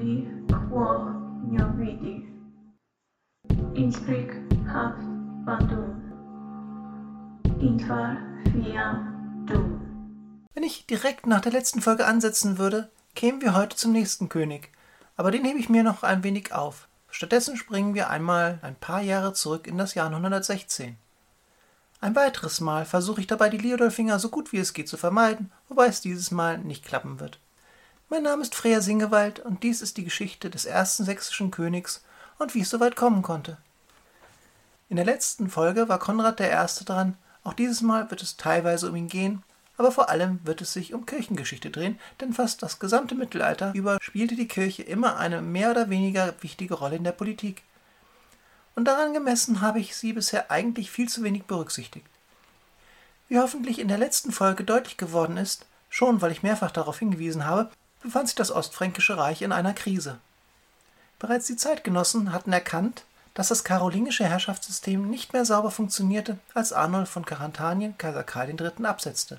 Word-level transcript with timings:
bi 0.00 0.26
quo 0.48 0.86
vidi. 1.78 2.26
Inspric 3.74 4.30
hav 4.66 4.94
bandum. 5.44 5.88
Infer 7.60 8.16
fiam 8.50 9.46
dum. 9.46 9.80
Wenn 10.54 10.62
ich 10.62 10.86
direkt 10.86 11.26
nach 11.26 11.40
der 11.40 11.52
letzten 11.52 11.82
Folge 11.82 12.06
ansetzen 12.06 12.58
würde, 12.58 12.90
kämen 13.14 13.42
wir 13.42 13.54
heute 13.54 13.76
zum 13.76 13.92
nächsten 13.92 14.28
König. 14.28 14.70
Aber 15.16 15.30
den 15.30 15.44
hebe 15.44 15.58
ich 15.58 15.68
mir 15.68 15.82
noch 15.82 16.02
ein 16.02 16.22
wenig 16.22 16.54
auf. 16.54 16.88
Stattdessen 17.10 17.56
springen 17.56 17.94
wir 17.94 18.08
einmal 18.08 18.58
ein 18.62 18.76
paar 18.76 19.02
Jahre 19.02 19.34
zurück 19.34 19.66
in 19.66 19.76
das 19.76 19.94
Jahr 19.94 20.08
916. 20.08 20.96
Ein 22.00 22.14
weiteres 22.16 22.60
Mal 22.60 22.86
versuche 22.86 23.20
ich 23.20 23.26
dabei, 23.26 23.50
die 23.50 23.58
Leodolfinger 23.58 24.18
so 24.18 24.30
gut 24.30 24.52
wie 24.52 24.58
es 24.58 24.72
geht 24.72 24.88
zu 24.88 24.96
vermeiden, 24.96 25.52
wobei 25.68 25.86
es 25.86 26.00
dieses 26.00 26.30
Mal 26.30 26.56
nicht 26.58 26.84
klappen 26.86 27.20
wird. 27.20 27.38
Mein 28.12 28.24
Name 28.24 28.42
ist 28.42 28.56
Freya 28.56 28.80
Singewald 28.80 29.38
und 29.38 29.62
dies 29.62 29.82
ist 29.82 29.96
die 29.96 30.02
Geschichte 30.02 30.50
des 30.50 30.64
ersten 30.64 31.04
sächsischen 31.04 31.52
Königs 31.52 32.02
und 32.40 32.56
wie 32.56 32.62
es 32.62 32.70
so 32.70 32.80
weit 32.80 32.96
kommen 32.96 33.22
konnte. 33.22 33.56
In 34.88 34.96
der 34.96 35.04
letzten 35.04 35.48
Folge 35.48 35.88
war 35.88 36.00
Konrad 36.00 36.40
der 36.40 36.50
Erste 36.50 36.84
dran, 36.84 37.16
auch 37.44 37.52
dieses 37.52 37.82
Mal 37.82 38.10
wird 38.10 38.20
es 38.20 38.36
teilweise 38.36 38.88
um 38.88 38.96
ihn 38.96 39.06
gehen, 39.06 39.44
aber 39.76 39.92
vor 39.92 40.08
allem 40.08 40.40
wird 40.42 40.60
es 40.60 40.72
sich 40.72 40.92
um 40.92 41.06
Kirchengeschichte 41.06 41.70
drehen, 41.70 42.00
denn 42.20 42.32
fast 42.32 42.64
das 42.64 42.80
gesamte 42.80 43.14
Mittelalter 43.14 43.72
über 43.76 43.98
spielte 44.02 44.34
die 44.34 44.48
Kirche 44.48 44.82
immer 44.82 45.16
eine 45.16 45.40
mehr 45.40 45.70
oder 45.70 45.88
weniger 45.88 46.34
wichtige 46.40 46.74
Rolle 46.74 46.96
in 46.96 47.04
der 47.04 47.12
Politik. 47.12 47.62
Und 48.74 48.86
daran 48.86 49.14
gemessen 49.14 49.60
habe 49.60 49.78
ich 49.78 49.94
sie 49.94 50.14
bisher 50.14 50.50
eigentlich 50.50 50.90
viel 50.90 51.08
zu 51.08 51.22
wenig 51.22 51.44
berücksichtigt. 51.44 52.08
Wie 53.28 53.38
hoffentlich 53.38 53.78
in 53.78 53.86
der 53.86 53.98
letzten 53.98 54.32
Folge 54.32 54.64
deutlich 54.64 54.96
geworden 54.96 55.36
ist, 55.36 55.66
schon 55.88 56.20
weil 56.20 56.32
ich 56.32 56.42
mehrfach 56.42 56.72
darauf 56.72 56.98
hingewiesen 56.98 57.46
habe, 57.46 57.70
befand 58.02 58.28
sich 58.28 58.36
das 58.36 58.50
Ostfränkische 58.50 59.16
Reich 59.16 59.42
in 59.42 59.52
einer 59.52 59.74
Krise. 59.74 60.18
Bereits 61.18 61.46
die 61.46 61.56
Zeitgenossen 61.56 62.32
hatten 62.32 62.52
erkannt, 62.52 63.04
dass 63.34 63.48
das 63.48 63.64
karolingische 63.64 64.24
Herrschaftssystem 64.24 65.08
nicht 65.08 65.32
mehr 65.32 65.44
sauber 65.44 65.70
funktionierte, 65.70 66.38
als 66.54 66.72
Arnold 66.72 67.08
von 67.08 67.24
Karantanien 67.24 67.96
Kaiser 67.98 68.24
Karl 68.24 68.50
III. 68.50 68.86
absetzte. 68.86 69.38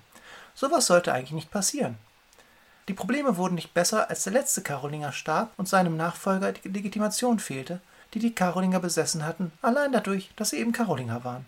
Sowas 0.56 0.86
sollte 0.86 1.14
eigentlich 1.14 1.31
nicht 1.31 1.52
passieren. 1.52 1.98
Die 2.88 2.94
Probleme 2.94 3.38
wurden 3.38 3.56
nicht 3.56 3.73
besser, 3.73 4.09
als 4.09 4.23
der 4.23 4.34
letzte 4.34 4.62
Karolinger 4.62 5.12
starb 5.12 5.52
und 5.58 5.68
seinem 5.68 5.98
Nachfolger 5.98 6.52
die 6.52 6.70
Legitimation 6.70 7.40
fehlte, 7.40 7.80
die 8.14 8.20
die 8.20 8.36
Karolinger 8.36 8.80
besessen 8.80 9.25
hatten, 9.25 9.52
allein 9.62 9.92
dadurch, 9.92 10.31
dass 10.36 10.50
sie 10.50 10.58
eben 10.58 10.72
Karolinger 10.72 11.23
waren. 11.23 11.46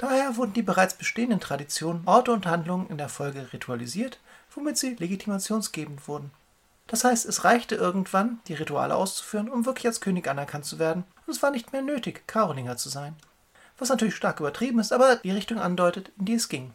Daher 0.00 0.38
wurden 0.38 0.54
die 0.54 0.62
bereits 0.62 0.94
bestehenden 0.94 1.40
Traditionen, 1.40 2.04
Orte 2.06 2.32
und 2.32 2.46
Handlungen 2.46 2.88
in 2.88 2.96
der 2.96 3.10
Folge 3.10 3.52
ritualisiert, 3.52 4.18
womit 4.54 4.78
sie 4.78 4.94
legitimationsgebend 4.94 6.08
wurden. 6.08 6.30
Das 6.86 7.04
heißt, 7.04 7.26
es 7.26 7.44
reichte 7.44 7.74
irgendwann, 7.74 8.40
die 8.46 8.54
Rituale 8.54 8.94
auszuführen, 8.94 9.50
um 9.50 9.66
wirklich 9.66 9.86
als 9.86 10.00
König 10.00 10.26
anerkannt 10.26 10.64
zu 10.64 10.78
werden, 10.78 11.04
und 11.26 11.34
es 11.34 11.42
war 11.42 11.50
nicht 11.50 11.74
mehr 11.74 11.82
nötig, 11.82 12.26
Karolinger 12.26 12.78
zu 12.78 12.88
sein. 12.88 13.14
Was 13.76 13.90
natürlich 13.90 14.16
stark 14.16 14.40
übertrieben 14.40 14.78
ist, 14.78 14.94
aber 14.94 15.16
die 15.16 15.32
Richtung 15.32 15.58
andeutet, 15.58 16.12
in 16.18 16.24
die 16.24 16.34
es 16.34 16.48
ging. 16.48 16.72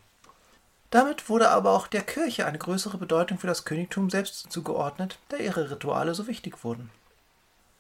Damit 0.91 1.27
wurde 1.27 1.49
aber 1.49 1.71
auch 1.71 1.87
der 1.87 2.03
Kirche 2.03 2.45
eine 2.45 2.59
größere 2.59 2.99
Bedeutung 2.99 3.39
für 3.39 3.47
das 3.47 3.65
Königtum 3.65 4.11
selbst 4.11 4.51
zugeordnet, 4.51 5.17
da 5.29 5.37
ihre 5.37 5.71
Rituale 5.71 6.13
so 6.13 6.27
wichtig 6.27 6.63
wurden. 6.63 6.91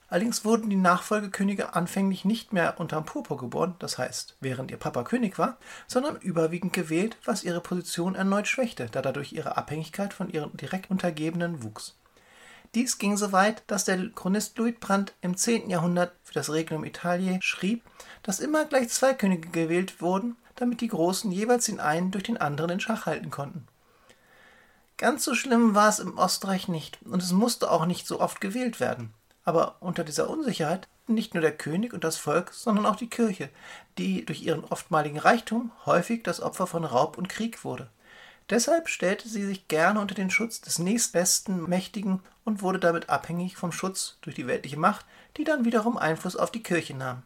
Allerdings 0.07 0.45
wurden 0.45 0.69
die 0.69 0.75
Nachfolgekönige 0.75 1.73
anfänglich 1.73 2.25
nicht 2.25 2.53
mehr 2.53 2.79
unterm 2.79 3.05
Purpur 3.05 3.37
geboren, 3.37 3.75
das 3.79 3.97
heißt, 3.97 4.37
während 4.39 4.69
ihr 4.69 4.77
Papa 4.77 5.03
König 5.03 5.39
war, 5.39 5.57
sondern 5.87 6.17
überwiegend 6.17 6.73
gewählt, 6.73 7.17
was 7.25 7.43
ihre 7.43 7.61
Position 7.61 8.13
erneut 8.13 8.47
schwächte, 8.47 8.87
da 8.91 9.01
dadurch 9.01 9.33
ihre 9.33 9.57
Abhängigkeit 9.57 10.13
von 10.13 10.29
ihren 10.29 10.55
direkt 10.57 10.91
Untergebenen 10.91 11.63
wuchs. 11.63 11.95
Dies 12.75 12.97
ging 12.97 13.17
so 13.17 13.31
weit, 13.31 13.63
dass 13.67 13.85
der 13.85 14.09
Chronist 14.09 14.57
Luitbrand 14.57 15.13
im 15.21 15.37
10. 15.37 15.69
Jahrhundert 15.69 16.13
für 16.23 16.33
das 16.33 16.51
Regnum 16.51 16.83
Italiae 16.83 17.39
schrieb, 17.41 17.81
dass 18.21 18.39
immer 18.39 18.65
gleich 18.65 18.89
zwei 18.89 19.13
Könige 19.13 19.49
gewählt 19.49 20.01
wurden, 20.01 20.35
damit 20.55 20.81
die 20.81 20.89
Großen 20.89 21.31
jeweils 21.31 21.65
den 21.65 21.79
einen 21.79 22.11
durch 22.11 22.25
den 22.25 22.37
anderen 22.37 22.71
in 22.71 22.79
Schach 22.79 23.05
halten 23.05 23.31
konnten. 23.31 23.65
Ganz 24.97 25.23
so 25.23 25.35
schlimm 25.35 25.73
war 25.73 25.89
es 25.89 25.99
im 25.99 26.17
Ostreich 26.17 26.67
nicht, 26.67 26.99
und 27.03 27.23
es 27.23 27.31
musste 27.31 27.71
auch 27.71 27.85
nicht 27.85 28.07
so 28.07 28.19
oft 28.19 28.39
gewählt 28.39 28.79
werden. 28.79 29.13
Aber 29.45 29.77
unter 29.79 30.03
dieser 30.03 30.29
Unsicherheit 30.29 30.87
nicht 31.07 31.33
nur 31.33 31.41
der 31.41 31.55
König 31.55 31.93
und 31.93 32.03
das 32.03 32.17
Volk, 32.17 32.51
sondern 32.51 32.85
auch 32.85 32.95
die 32.95 33.09
Kirche, 33.09 33.49
die 33.97 34.25
durch 34.25 34.41
ihren 34.41 34.65
oftmaligen 34.65 35.19
Reichtum 35.19 35.71
häufig 35.85 36.23
das 36.23 36.41
Opfer 36.41 36.67
von 36.67 36.83
Raub 36.83 37.17
und 37.17 37.29
Krieg 37.29 37.63
wurde. 37.63 37.89
Deshalb 38.49 38.89
stellte 38.89 39.27
sie 39.27 39.45
sich 39.45 39.67
gerne 39.67 39.99
unter 39.99 40.13
den 40.15 40.29
Schutz 40.29 40.61
des 40.61 40.77
nächstbesten 40.77 41.67
Mächtigen 41.67 42.21
und 42.43 42.61
wurde 42.61 42.79
damit 42.79 43.09
abhängig 43.09 43.57
vom 43.57 43.71
Schutz 43.71 44.17
durch 44.21 44.35
die 44.35 44.47
weltliche 44.47 44.77
Macht, 44.77 45.05
die 45.37 45.43
dann 45.43 45.65
wiederum 45.65 45.97
Einfluss 45.97 46.35
auf 46.35 46.51
die 46.51 46.63
Kirche 46.63 46.95
nahm. 46.95 47.23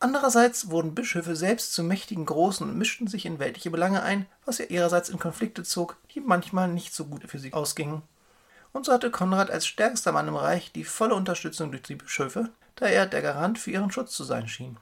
Andererseits 0.00 0.70
wurden 0.70 0.94
Bischöfe 0.94 1.36
selbst 1.36 1.72
zu 1.72 1.82
mächtigen 1.82 2.26
Großen 2.26 2.68
und 2.68 2.76
mischten 2.76 3.06
sich 3.06 3.26
in 3.26 3.38
weltliche 3.38 3.70
Belange 3.70 4.02
ein, 4.02 4.26
was 4.44 4.58
ja 4.58 4.66
ihrerseits 4.66 5.08
in 5.08 5.18
Konflikte 5.18 5.62
zog, 5.62 5.96
die 6.14 6.20
manchmal 6.20 6.68
nicht 6.68 6.94
so 6.94 7.06
gut 7.06 7.24
für 7.26 7.38
sie 7.38 7.52
ausgingen. 7.52 8.02
Und 8.74 8.84
so 8.84 8.92
hatte 8.92 9.12
Konrad 9.12 9.52
als 9.52 9.68
stärkster 9.68 10.10
Mann 10.10 10.26
im 10.26 10.34
Reich 10.34 10.72
die 10.72 10.82
volle 10.82 11.14
Unterstützung 11.14 11.70
durch 11.70 11.84
die 11.84 11.94
Bischöfe, 11.94 12.50
da 12.74 12.86
er 12.86 13.06
der 13.06 13.22
Garant 13.22 13.56
für 13.56 13.70
ihren 13.70 13.92
Schutz 13.92 14.10
zu 14.10 14.24
sein 14.24 14.48
schien. 14.48 14.76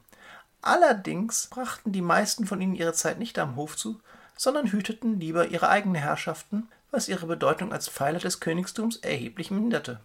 Allerdings 0.63 1.49
brachten 1.49 1.93
die 1.93 2.01
meisten 2.01 2.47
von 2.47 2.63
ihnen 2.63 2.75
ihre 2.75 2.95
Zeit 2.95 3.19
nicht 3.19 3.39
am 3.39 3.55
Hof 3.55 3.77
zu, 3.77 4.01
sondern 4.35 4.73
hüteten 4.73 5.21
lieber 5.21 5.49
ihre 5.49 5.69
eigenen 5.69 6.01
Herrschaften, 6.01 6.69
was 6.91 7.09
ihre 7.09 7.27
Bedeutung 7.27 7.71
als 7.71 7.91
Pfeiler 7.91 8.19
des 8.19 8.41
Königstums 8.41 8.97
erheblich 8.97 9.51
minderte. 9.51 10.01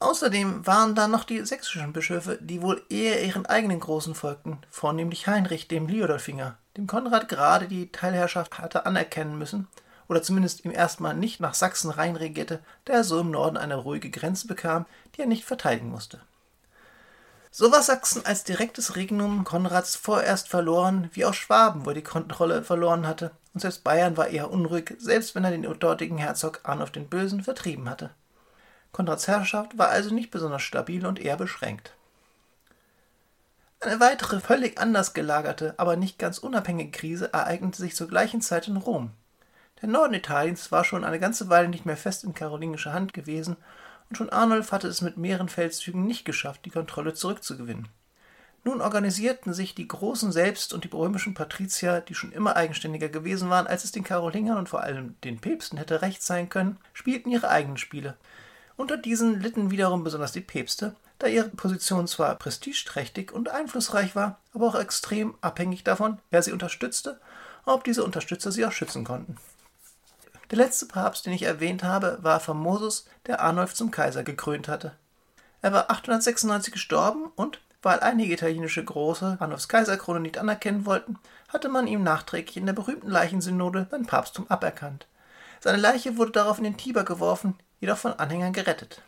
Außerdem 0.00 0.66
waren 0.66 0.96
da 0.96 1.06
noch 1.06 1.22
die 1.22 1.46
sächsischen 1.46 1.92
Bischöfe, 1.92 2.36
die 2.40 2.62
wohl 2.62 2.82
eher 2.88 3.24
ihren 3.24 3.46
eigenen 3.46 3.78
Großen 3.78 4.16
folgten, 4.16 4.58
vornehmlich 4.70 5.28
Heinrich, 5.28 5.68
dem 5.68 5.86
Liodolfinger, 5.86 6.58
dem 6.76 6.88
Konrad 6.88 7.28
gerade 7.28 7.68
die 7.68 7.92
Teilherrschaft 7.92 8.58
hatte 8.58 8.86
anerkennen 8.86 9.38
müssen, 9.38 9.68
oder 10.12 10.22
zumindest 10.22 10.66
ihm 10.66 10.70
erstmal 10.70 11.14
nicht 11.14 11.40
nach 11.40 11.54
Sachsen 11.54 11.90
rein 11.90 12.16
regierte, 12.16 12.60
da 12.84 12.92
er 12.92 13.04
so 13.04 13.18
im 13.20 13.30
Norden 13.30 13.56
eine 13.56 13.76
ruhige 13.76 14.10
Grenze 14.10 14.46
bekam, 14.46 14.84
die 15.16 15.22
er 15.22 15.26
nicht 15.26 15.46
verteidigen 15.46 15.88
musste. 15.88 16.20
So 17.50 17.72
war 17.72 17.82
Sachsen 17.82 18.24
als 18.26 18.44
direktes 18.44 18.94
Regnum 18.94 19.44
Konrads 19.44 19.96
vorerst 19.96 20.48
verloren, 20.48 21.08
wie 21.14 21.24
auch 21.24 21.32
Schwaben, 21.32 21.86
wo 21.86 21.90
er 21.90 21.94
die 21.94 22.02
Kontrolle 22.02 22.62
verloren 22.62 23.06
hatte, 23.06 23.30
und 23.54 23.60
selbst 23.60 23.84
Bayern 23.84 24.18
war 24.18 24.28
eher 24.28 24.50
unruhig, 24.50 24.94
selbst 24.98 25.34
wenn 25.34 25.44
er 25.44 25.50
den 25.50 25.62
dortigen 25.78 26.18
Herzog 26.18 26.60
Arnulf 26.64 26.90
den 26.90 27.08
Bösen 27.08 27.42
vertrieben 27.42 27.88
hatte. 27.88 28.10
Konrads 28.92 29.28
Herrschaft 29.28 29.78
war 29.78 29.88
also 29.88 30.14
nicht 30.14 30.30
besonders 30.30 30.62
stabil 30.62 31.06
und 31.06 31.18
eher 31.18 31.38
beschränkt. 31.38 31.94
Eine 33.80 33.98
weitere, 33.98 34.40
völlig 34.40 34.78
anders 34.78 35.14
gelagerte, 35.14 35.74
aber 35.78 35.96
nicht 35.96 36.18
ganz 36.18 36.36
unabhängige 36.36 36.90
Krise 36.90 37.32
ereignete 37.32 37.78
sich 37.78 37.96
zur 37.96 38.08
gleichen 38.08 38.42
Zeit 38.42 38.68
in 38.68 38.76
Rom. 38.76 39.12
Der 39.82 39.88
Norden 39.88 40.14
Italiens 40.14 40.70
war 40.70 40.84
schon 40.84 41.02
eine 41.04 41.18
ganze 41.18 41.48
Weile 41.48 41.68
nicht 41.68 41.84
mehr 41.84 41.96
fest 41.96 42.22
in 42.22 42.34
karolingischer 42.34 42.92
Hand 42.92 43.12
gewesen, 43.12 43.56
und 44.08 44.16
schon 44.16 44.30
Arnulf 44.30 44.70
hatte 44.70 44.86
es 44.86 45.00
mit 45.00 45.16
mehreren 45.16 45.48
Feldzügen 45.48 46.06
nicht 46.06 46.24
geschafft, 46.24 46.64
die 46.64 46.70
Kontrolle 46.70 47.14
zurückzugewinnen. 47.14 47.88
Nun 48.62 48.80
organisierten 48.80 49.52
sich 49.52 49.74
die 49.74 49.88
Großen 49.88 50.30
selbst 50.30 50.72
und 50.72 50.84
die 50.84 50.88
römischen 50.88 51.34
Patrizier, 51.34 52.00
die 52.00 52.14
schon 52.14 52.30
immer 52.30 52.54
eigenständiger 52.54 53.08
gewesen 53.08 53.50
waren, 53.50 53.66
als 53.66 53.82
es 53.82 53.90
den 53.90 54.04
Karolingern 54.04 54.56
und 54.56 54.68
vor 54.68 54.82
allem 54.82 55.16
den 55.24 55.40
Päpsten 55.40 55.78
hätte 55.78 56.00
recht 56.00 56.22
sein 56.22 56.48
können, 56.48 56.78
spielten 56.92 57.30
ihre 57.30 57.48
eigenen 57.48 57.76
Spiele, 57.76 58.16
unter 58.76 58.96
diesen 58.96 59.40
litten 59.40 59.72
wiederum 59.72 60.04
besonders 60.04 60.30
die 60.30 60.40
Päpste, 60.40 60.94
da 61.18 61.26
ihre 61.26 61.48
Position 61.48 62.06
zwar 62.06 62.36
prestigeträchtig 62.36 63.32
und 63.32 63.48
einflussreich 63.48 64.14
war, 64.14 64.38
aber 64.54 64.68
auch 64.68 64.78
extrem 64.78 65.34
abhängig 65.40 65.82
davon, 65.82 66.18
wer 66.30 66.42
sie 66.42 66.52
unterstützte 66.52 67.18
und 67.64 67.72
ob 67.72 67.82
diese 67.82 68.04
Unterstützer 68.04 68.52
sie 68.52 68.64
auch 68.64 68.72
schützen 68.72 69.02
konnten. 69.02 69.36
Der 70.52 70.58
letzte 70.58 70.84
Papst, 70.84 71.24
den 71.24 71.32
ich 71.32 71.44
erwähnt 71.44 71.82
habe, 71.82 72.18
war 72.20 72.38
Formosus, 72.38 73.06
der 73.26 73.40
Arnulf 73.40 73.72
zum 73.72 73.90
Kaiser 73.90 74.22
gekrönt 74.22 74.68
hatte. 74.68 74.92
Er 75.62 75.72
war 75.72 75.90
896 75.90 76.74
gestorben 76.74 77.32
und, 77.36 77.62
weil 77.80 78.00
einige 78.00 78.34
italienische 78.34 78.84
Große 78.84 79.38
Arnulfs 79.40 79.68
Kaiserkrone 79.68 80.20
nicht 80.20 80.36
anerkennen 80.36 80.84
wollten, 80.84 81.18
hatte 81.48 81.70
man 81.70 81.86
ihm 81.86 82.02
nachträglich 82.02 82.58
in 82.58 82.66
der 82.66 82.74
berühmten 82.74 83.08
Leichensynode 83.08 83.86
sein 83.90 84.04
Papsttum 84.04 84.44
aberkannt. 84.50 85.06
Seine 85.60 85.78
Leiche 85.78 86.18
wurde 86.18 86.32
darauf 86.32 86.58
in 86.58 86.64
den 86.64 86.76
Tiber 86.76 87.04
geworfen, 87.04 87.54
jedoch 87.80 87.96
von 87.96 88.12
Anhängern 88.12 88.52
gerettet. 88.52 89.00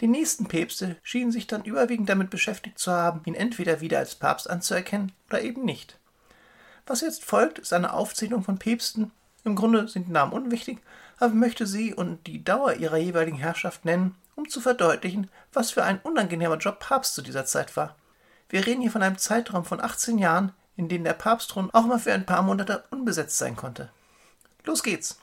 Die 0.00 0.08
nächsten 0.08 0.46
Päpste 0.46 0.96
schienen 1.02 1.32
sich 1.32 1.46
dann 1.46 1.64
überwiegend 1.64 2.08
damit 2.08 2.30
beschäftigt 2.30 2.78
zu 2.78 2.92
haben, 2.92 3.20
ihn 3.26 3.34
entweder 3.34 3.82
wieder 3.82 3.98
als 3.98 4.14
Papst 4.14 4.48
anzuerkennen 4.48 5.12
oder 5.28 5.42
eben 5.42 5.66
nicht. 5.66 5.98
Was 6.86 7.02
jetzt 7.02 7.26
folgt, 7.26 7.58
ist 7.58 7.74
eine 7.74 7.92
Aufzählung 7.92 8.42
von 8.42 8.58
Päpsten. 8.58 9.10
Im 9.44 9.56
Grunde 9.56 9.88
sind 9.88 10.08
die 10.08 10.12
Namen 10.12 10.32
unwichtig, 10.32 10.78
aber 11.18 11.30
ich 11.30 11.38
möchte 11.38 11.66
sie 11.66 11.94
und 11.94 12.26
die 12.26 12.44
Dauer 12.44 12.74
ihrer 12.74 12.96
jeweiligen 12.96 13.38
Herrschaft 13.38 13.84
nennen, 13.84 14.14
um 14.34 14.48
zu 14.48 14.60
verdeutlichen, 14.60 15.30
was 15.52 15.70
für 15.70 15.84
ein 15.84 16.00
unangenehmer 16.00 16.56
Job 16.56 16.78
Papst 16.80 17.14
zu 17.14 17.22
dieser 17.22 17.44
Zeit 17.44 17.76
war. 17.76 17.96
Wir 18.48 18.66
reden 18.66 18.82
hier 18.82 18.90
von 18.90 19.02
einem 19.02 19.18
Zeitraum 19.18 19.64
von 19.64 19.80
18 19.80 20.18
Jahren, 20.18 20.52
in 20.76 20.88
dem 20.88 21.04
der 21.04 21.12
Papstthron 21.14 21.70
auch 21.72 21.86
mal 21.86 21.98
für 21.98 22.12
ein 22.12 22.26
paar 22.26 22.42
Monate 22.42 22.84
unbesetzt 22.90 23.38
sein 23.38 23.56
konnte. 23.56 23.90
Los 24.64 24.82
geht's! 24.82 25.18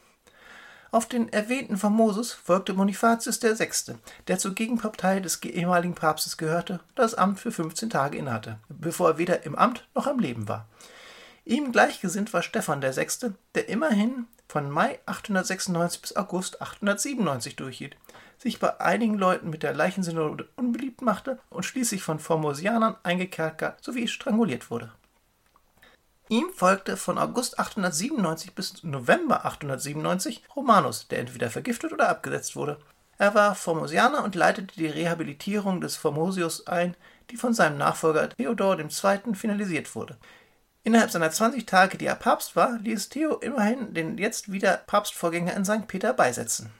Auf 0.91 1.05
den 1.05 1.31
erwähnten 1.31 1.77
Formosus 1.77 2.31
folgte 2.33 2.73
Bonifatius 2.73 3.41
VI., 3.41 3.95
der 4.27 4.39
zur 4.39 4.55
Gegenpartei 4.55 5.19
des 5.19 5.41
ehemaligen 5.43 5.93
Papstes 5.93 6.37
gehörte 6.37 6.73
und 6.73 6.99
das 6.99 7.13
Amt 7.13 7.39
für 7.39 7.51
15 7.51 7.91
Tage 7.91 8.17
innehatte, 8.17 8.57
bevor 8.69 9.09
er 9.09 9.17
weder 9.19 9.45
im 9.45 9.55
Amt 9.55 9.87
noch 9.93 10.07
am 10.07 10.17
Leben 10.17 10.47
war. 10.47 10.67
Ihm 11.45 11.71
gleichgesinnt 11.71 12.33
war 12.33 12.43
Stephan 12.43 12.81
VI., 12.81 13.33
der 13.55 13.69
immerhin 13.69 14.27
von 14.47 14.69
Mai 14.69 14.99
896 15.05 16.01
bis 16.01 16.15
August 16.15 16.61
897 16.61 17.55
durchhielt, 17.55 17.97
sich 18.37 18.59
bei 18.59 18.79
einigen 18.79 19.15
Leuten 19.15 19.49
mit 19.49 19.63
der 19.63 19.73
Leichensynode 19.73 20.47
unbeliebt 20.55 21.01
machte 21.01 21.39
und 21.49 21.65
schließlich 21.65 22.03
von 22.03 22.19
Formosianern 22.19 22.95
eingekerkert 23.03 23.83
sowie 23.83 24.07
stranguliert 24.07 24.71
wurde. 24.71 24.91
Ihm 26.31 26.49
folgte 26.53 26.95
von 26.95 27.17
August 27.17 27.59
897 27.59 28.53
bis 28.53 28.83
November 28.83 29.45
897 29.45 30.43
Romanus, 30.55 31.07
der 31.07 31.19
entweder 31.19 31.49
vergiftet 31.49 31.91
oder 31.91 32.07
abgesetzt 32.07 32.55
wurde. 32.55 32.77
Er 33.17 33.33
war 33.33 33.55
Formosianer 33.55 34.23
und 34.23 34.35
leitete 34.35 34.75
die 34.75 34.87
Rehabilitierung 34.87 35.81
des 35.81 35.95
Formosius 35.97 36.67
ein, 36.67 36.95
die 37.31 37.35
von 37.35 37.53
seinem 37.53 37.77
Nachfolger 37.77 38.29
Theodor 38.29 38.79
II. 38.79 39.33
finalisiert 39.33 39.93
wurde. 39.95 40.17
Innerhalb 40.89 41.11
seiner 41.11 41.29
20 41.29 41.67
Tage, 41.67 41.99
die 41.99 42.07
er 42.07 42.15
Papst 42.15 42.55
war, 42.55 42.79
ließ 42.79 43.09
Theo 43.09 43.35
immerhin 43.35 43.93
den 43.93 44.17
jetzt 44.17 44.51
wieder 44.51 44.75
Papstvorgänger 44.75 45.55
in 45.55 45.63
St. 45.63 45.85
Peter 45.87 46.13
beisetzen. 46.13 46.71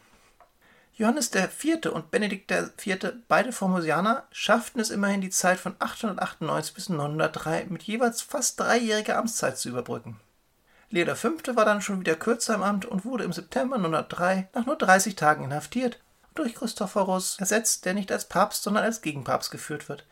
Johannes 0.95 1.29
IV. 1.31 1.91
und 1.91 2.09
Benedikt 2.09 2.49
IV., 2.51 3.13
beide 3.27 3.51
Formosianer, 3.51 4.23
schafften 4.31 4.79
es 4.79 4.89
immerhin, 4.89 5.21
die 5.21 5.29
Zeit 5.29 5.59
von 5.59 5.75
898 5.77 6.73
bis 6.73 6.89
903 6.89 7.67
mit 7.69 7.83
jeweils 7.83 8.23
fast 8.23 8.59
dreijähriger 8.59 9.15
Amtszeit 9.15 9.59
zu 9.59 9.69
überbrücken. 9.69 10.19
Leo 10.89 11.13
V. 11.13 11.29
war 11.53 11.65
dann 11.65 11.83
schon 11.83 11.99
wieder 11.99 12.15
kürzer 12.15 12.55
im 12.55 12.63
Amt 12.63 12.85
und 12.85 13.05
wurde 13.05 13.25
im 13.25 13.31
September 13.31 13.77
903 13.77 14.49
nach 14.55 14.65
nur 14.65 14.75
30 14.75 15.17
Tagen 15.17 15.43
inhaftiert 15.43 15.99
und 16.29 16.39
durch 16.39 16.55
Christophorus 16.55 17.37
ersetzt, 17.37 17.85
der 17.85 17.93
nicht 17.93 18.11
als 18.11 18.25
Papst, 18.27 18.63
sondern 18.63 18.85
als 18.85 19.03
Gegenpapst 19.03 19.51
geführt 19.51 19.87
wird. 19.87 20.07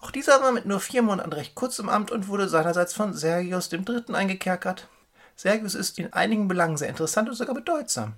Auch 0.00 0.10
dieser 0.10 0.40
war 0.42 0.52
mit 0.52 0.64
nur 0.64 0.80
vier 0.80 1.02
Monaten 1.02 1.32
recht 1.32 1.54
kurz 1.54 1.78
im 1.78 1.90
Amt 1.90 2.10
und 2.10 2.28
wurde 2.28 2.48
seinerseits 2.48 2.94
von 2.94 3.12
Sergius 3.12 3.70
III. 3.70 4.14
eingekerkert. 4.14 4.88
Sergius 5.36 5.74
ist 5.74 5.98
in 5.98 6.12
einigen 6.12 6.48
Belangen 6.48 6.78
sehr 6.78 6.88
interessant 6.88 7.28
und 7.28 7.34
sogar 7.34 7.54
bedeutsam. 7.54 8.14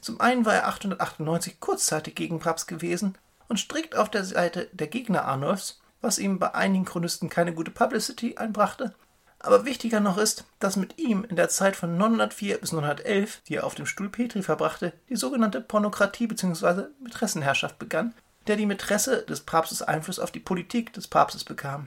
Zum 0.00 0.20
einen 0.20 0.44
war 0.44 0.54
er 0.54 0.68
898 0.68 1.60
kurzzeitig 1.60 2.14
Gegenpapst 2.14 2.66
gewesen 2.66 3.16
und 3.48 3.58
strikt 3.58 3.96
auf 3.96 4.10
der 4.10 4.24
Seite 4.24 4.68
der 4.72 4.88
Gegner 4.88 5.24
Arnulfs, 5.24 5.80
was 6.00 6.18
ihm 6.18 6.38
bei 6.38 6.54
einigen 6.54 6.84
Chronisten 6.84 7.28
keine 7.28 7.54
gute 7.54 7.70
Publicity 7.70 8.36
einbrachte. 8.36 8.94
Aber 9.38 9.64
wichtiger 9.64 10.00
noch 10.00 10.18
ist, 10.18 10.44
dass 10.58 10.76
mit 10.76 10.98
ihm 10.98 11.24
in 11.24 11.36
der 11.36 11.48
Zeit 11.48 11.76
von 11.76 11.96
904 11.96 12.58
bis 12.58 12.72
911, 12.72 13.42
die 13.46 13.56
er 13.56 13.64
auf 13.64 13.74
dem 13.74 13.86
Stuhl 13.86 14.08
Petri 14.08 14.42
verbrachte, 14.42 14.92
die 15.08 15.16
sogenannte 15.16 15.60
Pornokratie 15.60 16.26
bzw. 16.26 16.84
Mätressenherrschaft 17.00 17.78
begann, 17.78 18.14
der 18.46 18.56
die 18.56 18.66
Mätresse 18.66 19.22
des 19.22 19.40
Papstes 19.40 19.82
Einfluss 19.82 20.18
auf 20.18 20.30
die 20.30 20.40
Politik 20.40 20.92
des 20.92 21.08
Papstes 21.08 21.44
bekam. 21.44 21.86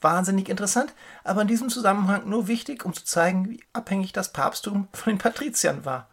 Wahnsinnig 0.00 0.48
interessant, 0.48 0.92
aber 1.24 1.42
in 1.42 1.48
diesem 1.48 1.70
Zusammenhang 1.70 2.28
nur 2.28 2.48
wichtig, 2.48 2.84
um 2.84 2.92
zu 2.92 3.04
zeigen, 3.04 3.50
wie 3.50 3.62
abhängig 3.72 4.12
das 4.12 4.32
Papsttum 4.32 4.88
von 4.92 5.12
den 5.12 5.18
Patriziern 5.18 5.84
war. 5.84 6.08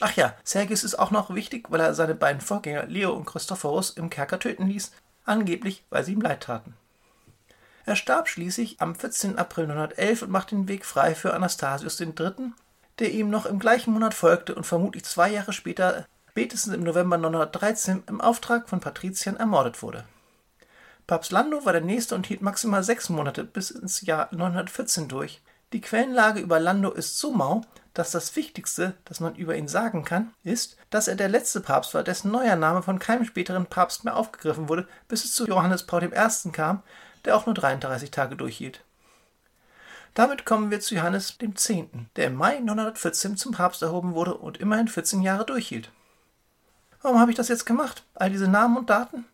Ach 0.00 0.12
ja, 0.14 0.34
Sergius 0.44 0.84
ist 0.84 0.98
auch 0.98 1.10
noch 1.10 1.34
wichtig, 1.34 1.70
weil 1.70 1.80
er 1.80 1.94
seine 1.94 2.14
beiden 2.14 2.40
Vorgänger 2.40 2.86
Leo 2.86 3.12
und 3.12 3.26
Christophorus 3.26 3.90
im 3.90 4.10
Kerker 4.10 4.38
töten 4.38 4.66
ließ, 4.66 4.92
angeblich 5.24 5.84
weil 5.90 6.04
sie 6.04 6.12
ihm 6.12 6.20
leid 6.20 6.42
taten. 6.42 6.74
Er 7.84 7.96
starb 7.96 8.28
schließlich 8.28 8.80
am 8.80 8.94
14. 8.94 9.38
April 9.38 9.66
911 9.66 10.22
und 10.22 10.30
machte 10.30 10.54
den 10.54 10.68
Weg 10.68 10.84
frei 10.84 11.14
für 11.14 11.34
Anastasius 11.34 11.98
III., 11.98 12.52
der 12.98 13.12
ihm 13.12 13.30
noch 13.30 13.46
im 13.46 13.58
gleichen 13.58 13.92
Monat 13.92 14.14
folgte 14.14 14.54
und 14.54 14.64
vermutlich 14.64 15.04
zwei 15.04 15.30
Jahre 15.30 15.52
später, 15.52 16.06
spätestens 16.38 16.72
im 16.72 16.84
November 16.84 17.18
913, 17.18 18.04
im 18.06 18.20
Auftrag 18.20 18.68
von 18.68 18.78
Patriziern 18.78 19.34
ermordet 19.34 19.82
wurde. 19.82 20.04
Papst 21.08 21.32
Lando 21.32 21.64
war 21.64 21.72
der 21.72 21.82
nächste 21.82 22.14
und 22.14 22.28
hielt 22.28 22.42
maximal 22.42 22.84
sechs 22.84 23.08
Monate 23.08 23.42
bis 23.42 23.72
ins 23.72 24.02
Jahr 24.02 24.28
914 24.30 25.08
durch. 25.08 25.42
Die 25.72 25.80
Quellenlage 25.80 26.38
über 26.38 26.60
Lando 26.60 26.92
ist 26.92 27.18
so 27.18 27.32
mau, 27.32 27.62
dass 27.92 28.12
das 28.12 28.36
Wichtigste, 28.36 28.94
das 29.04 29.18
man 29.18 29.34
über 29.34 29.56
ihn 29.56 29.66
sagen 29.66 30.04
kann, 30.04 30.32
ist, 30.44 30.76
dass 30.90 31.08
er 31.08 31.16
der 31.16 31.28
letzte 31.28 31.60
Papst 31.60 31.92
war, 31.94 32.04
dessen 32.04 32.30
neuer 32.30 32.54
Name 32.54 32.84
von 32.84 33.00
keinem 33.00 33.24
späteren 33.24 33.66
Papst 33.66 34.04
mehr 34.04 34.16
aufgegriffen 34.16 34.68
wurde, 34.68 34.86
bis 35.08 35.24
es 35.24 35.32
zu 35.32 35.44
Johannes 35.44 35.86
Paul 35.86 36.04
I. 36.04 36.50
kam, 36.52 36.84
der 37.24 37.36
auch 37.36 37.46
nur 37.46 37.56
33 37.56 38.12
Tage 38.12 38.36
durchhielt. 38.36 38.84
Damit 40.14 40.44
kommen 40.44 40.70
wir 40.70 40.78
zu 40.78 40.94
Johannes 40.94 41.36
X., 41.40 41.72
der 42.14 42.28
im 42.28 42.36
Mai 42.36 42.60
914 42.60 43.36
zum 43.36 43.50
Papst 43.50 43.82
erhoben 43.82 44.14
wurde 44.14 44.34
und 44.34 44.58
immerhin 44.58 44.86
14 44.86 45.20
Jahre 45.22 45.44
durchhielt. 45.44 45.90
Warum 47.02 47.20
habe 47.20 47.30
ich 47.30 47.36
das 47.36 47.48
jetzt 47.48 47.66
gemacht? 47.66 48.04
All 48.14 48.30
diese 48.30 48.48
Namen 48.48 48.76
und 48.76 48.90
Daten? 48.90 49.24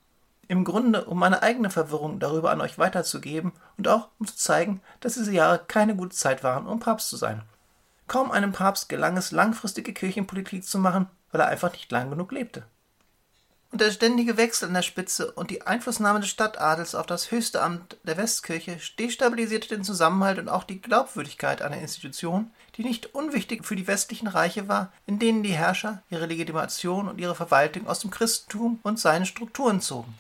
Im 0.49 0.65
Grunde, 0.65 1.07
um 1.07 1.19
meine 1.19 1.43
eigene 1.43 1.71
Verwirrung 1.71 2.19
darüber 2.19 2.51
an 2.51 2.61
euch 2.61 2.79
weiterzugeben 2.79 3.53
und 3.79 3.89
auch 3.89 4.09
um 4.19 4.27
zu 4.27 4.37
zeigen, 4.37 4.83
dass 5.01 5.15
diese 5.15 5.33
Jahre 5.33 5.61
keine 5.67 5.97
gute 5.97 6.15
Zeit 6.15 6.45
waren, 6.45 6.67
um 6.67 6.81
Papst 6.81 7.09
zu 7.09 7.17
sein. 7.17 7.43
Kaum 8.07 8.31
einem 8.31 8.53
Papst 8.53 8.91
gelang 8.91 9.17
es, 9.17 9.33
langfristige 9.33 9.95
Kirchenpolitik 9.95 10.65
zu 10.65 10.79
machen, 10.79 11.09
weil 11.33 11.41
er 11.41 11.49
einfach 11.49 11.73
nicht 11.73 11.91
lang 11.91 12.11
genug 12.11 12.33
lebte. 12.33 12.65
Und 13.75 13.81
der 13.81 13.91
ständige 13.91 14.37
Wechsel 14.37 14.69
an 14.69 14.75
der 14.75 14.83
Spitze 14.83 15.33
und 15.33 15.51
die 15.51 15.63
Einflussnahme 15.63 16.21
des 16.21 16.29
Stadtadels 16.29 16.95
auf 16.95 17.07
das 17.07 17.33
höchste 17.33 17.61
Amt 17.61 17.97
der 18.05 18.17
Westkirche 18.17 18.79
destabilisierte 19.01 19.67
den 19.67 19.83
Zusammenhalt 19.83 20.39
und 20.39 20.49
auch 20.49 20.63
die 20.63 20.81
Glaubwürdigkeit 20.81 21.61
einer 21.61 21.81
Institution, 21.81 22.53
die 22.77 22.85
nicht 22.85 23.17
unwichtig 23.17 23.65
für 23.65 23.75
die 23.75 23.89
westlichen 23.89 24.29
Reiche 24.29 24.69
war, 24.69 24.93
in 25.07 25.19
denen 25.19 25.43
die 25.43 25.55
Herrscher 25.55 26.05
ihre 26.09 26.27
Legitimation 26.27 27.09
und 27.09 27.19
ihre 27.19 27.35
Verwaltung 27.35 27.89
aus 27.89 27.99
dem 27.99 28.13
Christentum 28.13 28.79
und 28.85 29.01
seinen 29.01 29.27
Strukturen 29.27 29.81
zogen. 29.81 30.15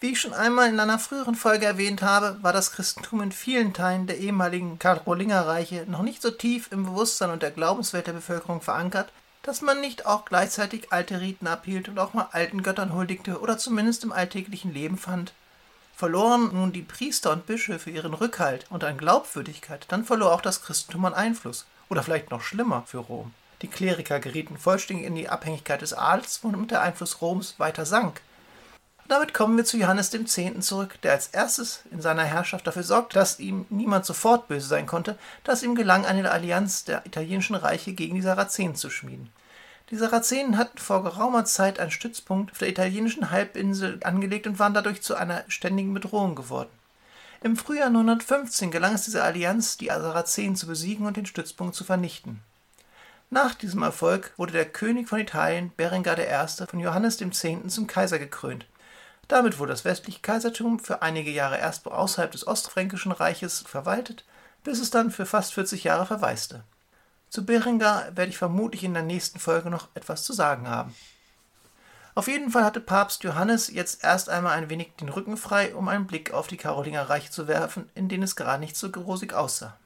Wie 0.00 0.10
ich 0.10 0.20
schon 0.20 0.34
einmal 0.34 0.68
in 0.68 0.80
einer 0.80 0.98
früheren 0.98 1.36
Folge 1.36 1.66
erwähnt 1.66 2.02
habe, 2.02 2.38
war 2.42 2.52
das 2.52 2.72
Christentum 2.72 3.22
in 3.22 3.30
vielen 3.30 3.72
Teilen 3.72 4.08
der 4.08 4.18
ehemaligen 4.18 4.80
Karolingerreiche 4.80 5.84
noch 5.86 6.02
nicht 6.02 6.22
so 6.22 6.32
tief 6.32 6.72
im 6.72 6.86
Bewusstsein 6.86 7.30
und 7.30 7.44
der 7.44 7.52
Glaubenswelt 7.52 8.08
der 8.08 8.14
Bevölkerung 8.14 8.62
verankert, 8.62 9.12
dass 9.46 9.62
man 9.62 9.80
nicht 9.80 10.06
auch 10.06 10.24
gleichzeitig 10.24 10.92
alte 10.92 11.20
Riten 11.20 11.46
abhielt 11.46 11.88
und 11.88 11.98
auch 11.98 12.12
mal 12.12 12.28
alten 12.32 12.62
Göttern 12.62 12.92
huldigte 12.92 13.40
oder 13.40 13.56
zumindest 13.56 14.02
im 14.02 14.12
alltäglichen 14.12 14.74
Leben 14.74 14.98
fand. 14.98 15.32
Verloren 15.94 16.50
nun 16.52 16.72
die 16.72 16.82
Priester 16.82 17.32
und 17.32 17.46
Bischöfe 17.46 17.88
ihren 17.88 18.12
Rückhalt 18.12 18.66
und 18.68 18.84
an 18.84 18.98
Glaubwürdigkeit, 18.98 19.86
dann 19.88 20.04
verlor 20.04 20.32
auch 20.32 20.42
das 20.42 20.62
Christentum 20.62 21.06
an 21.06 21.14
Einfluss. 21.14 21.64
Oder 21.88 22.02
vielleicht 22.02 22.30
noch 22.30 22.42
schlimmer 22.42 22.82
für 22.86 22.98
Rom. 22.98 23.32
Die 23.62 23.68
Kleriker 23.68 24.18
gerieten 24.18 24.58
vollständig 24.58 25.06
in 25.06 25.14
die 25.14 25.28
Abhängigkeit 25.28 25.80
des 25.80 25.94
Adels, 25.94 26.40
womit 26.42 26.72
der 26.72 26.82
Einfluss 26.82 27.22
Roms 27.22 27.54
weiter 27.58 27.86
sank. 27.86 28.20
Damit 29.08 29.34
kommen 29.34 29.56
wir 29.56 29.64
zu 29.64 29.76
Johannes 29.76 30.12
X. 30.12 30.40
zurück, 30.66 31.00
der 31.02 31.12
als 31.12 31.28
erstes 31.28 31.82
in 31.92 32.00
seiner 32.00 32.24
Herrschaft 32.24 32.66
dafür 32.66 32.82
sorgt, 32.82 33.14
dass 33.14 33.38
ihm 33.38 33.64
niemand 33.70 34.04
sofort 34.04 34.48
böse 34.48 34.66
sein 34.66 34.86
konnte, 34.86 35.16
dass 35.44 35.62
ihm 35.62 35.76
gelang, 35.76 36.04
eine 36.04 36.28
Allianz 36.28 36.84
der 36.84 37.06
italienischen 37.06 37.54
Reiche 37.54 37.92
gegen 37.92 38.16
die 38.16 38.22
Sarazenen 38.22 38.74
zu 38.74 38.90
schmieden. 38.90 39.30
Die 39.90 39.96
Sarazenen 39.96 40.58
hatten 40.58 40.78
vor 40.78 41.04
geraumer 41.04 41.44
Zeit 41.44 41.78
einen 41.78 41.92
Stützpunkt 41.92 42.50
auf 42.50 42.58
der 42.58 42.68
italienischen 42.68 43.30
Halbinsel 43.30 44.00
angelegt 44.02 44.48
und 44.48 44.58
waren 44.58 44.74
dadurch 44.74 45.02
zu 45.02 45.14
einer 45.14 45.44
ständigen 45.46 45.94
Bedrohung 45.94 46.34
geworden. 46.34 46.70
Im 47.44 47.56
Frühjahr 47.56 47.90
915 47.90 48.72
gelang 48.72 48.94
es 48.94 49.04
dieser 49.04 49.22
Allianz, 49.22 49.76
die 49.76 49.86
Sarazenen 49.86 50.56
zu 50.56 50.66
besiegen 50.66 51.06
und 51.06 51.16
den 51.16 51.26
Stützpunkt 51.26 51.76
zu 51.76 51.84
vernichten. 51.84 52.40
Nach 53.30 53.54
diesem 53.54 53.82
Erfolg 53.82 54.32
wurde 54.36 54.52
der 54.52 54.64
König 54.64 55.08
von 55.08 55.20
Italien, 55.20 55.70
Berengar 55.76 56.18
I., 56.18 56.66
von 56.66 56.80
Johannes 56.80 57.20
X. 57.20 57.46
zum 57.68 57.86
Kaiser 57.86 58.18
gekrönt. 58.18 58.66
Damit 59.28 59.58
wurde 59.58 59.72
das 59.72 59.84
westliche 59.84 60.20
Kaisertum 60.20 60.78
für 60.78 61.02
einige 61.02 61.30
Jahre 61.30 61.58
erst 61.58 61.86
außerhalb 61.86 62.30
des 62.30 62.46
Ostfränkischen 62.46 63.12
Reiches 63.12 63.60
verwaltet, 63.60 64.24
bis 64.62 64.80
es 64.80 64.90
dann 64.90 65.10
für 65.10 65.26
fast 65.26 65.54
40 65.54 65.84
Jahre 65.84 66.06
verwaiste. 66.06 66.62
Zu 67.28 67.44
Berengar 67.44 68.16
werde 68.16 68.30
ich 68.30 68.38
vermutlich 68.38 68.84
in 68.84 68.94
der 68.94 69.02
nächsten 69.02 69.40
Folge 69.40 69.68
noch 69.68 69.88
etwas 69.94 70.22
zu 70.22 70.32
sagen 70.32 70.68
haben. 70.68 70.94
Auf 72.14 72.28
jeden 72.28 72.50
Fall 72.50 72.64
hatte 72.64 72.80
Papst 72.80 73.24
Johannes 73.24 73.68
jetzt 73.68 74.02
erst 74.02 74.30
einmal 74.30 74.56
ein 74.56 74.70
wenig 74.70 74.92
den 74.98 75.10
Rücken 75.10 75.36
frei, 75.36 75.74
um 75.74 75.88
einen 75.88 76.06
Blick 76.06 76.32
auf 76.32 76.46
die 76.46 76.56
Karolingerreiche 76.56 77.30
zu 77.30 77.46
werfen, 77.46 77.90
in 77.94 78.08
denen 78.08 78.22
es 78.22 78.36
gerade 78.36 78.60
nicht 78.60 78.76
so 78.76 78.86
rosig 78.86 79.34
aussah. 79.34 79.76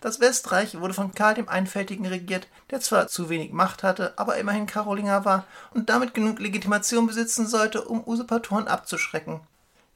Das 0.00 0.20
Westreich 0.20 0.78
wurde 0.78 0.94
von 0.94 1.12
Karl 1.12 1.34
dem 1.34 1.48
Einfältigen 1.48 2.06
regiert, 2.06 2.46
der 2.70 2.80
zwar 2.80 3.08
zu 3.08 3.28
wenig 3.28 3.52
Macht 3.52 3.82
hatte, 3.82 4.12
aber 4.16 4.36
immerhin 4.36 4.66
Karolinger 4.66 5.24
war 5.24 5.44
und 5.74 5.90
damit 5.90 6.14
genug 6.14 6.38
Legitimation 6.38 7.08
besitzen 7.08 7.48
sollte, 7.48 7.82
um 7.82 8.06
Usurpatoren 8.06 8.68
abzuschrecken. 8.68 9.40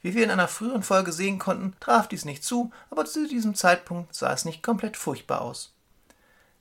Wie 0.01 0.13
wir 0.13 0.25
in 0.25 0.31
einer 0.31 0.49
früheren 0.49 0.83
Folge 0.83 1.13
sehen 1.13 1.39
konnten, 1.39 1.73
traf 1.79 2.09
dies 2.09 2.25
nicht 2.25 2.43
zu, 2.43 2.71
aber 2.89 3.05
zu 3.05 3.25
diesem 3.25 3.55
Zeitpunkt 3.55 4.13
sah 4.13 4.33
es 4.33 4.43
nicht 4.43 4.61
komplett 4.61 4.97
furchtbar 4.97 5.39
aus. 5.39 5.71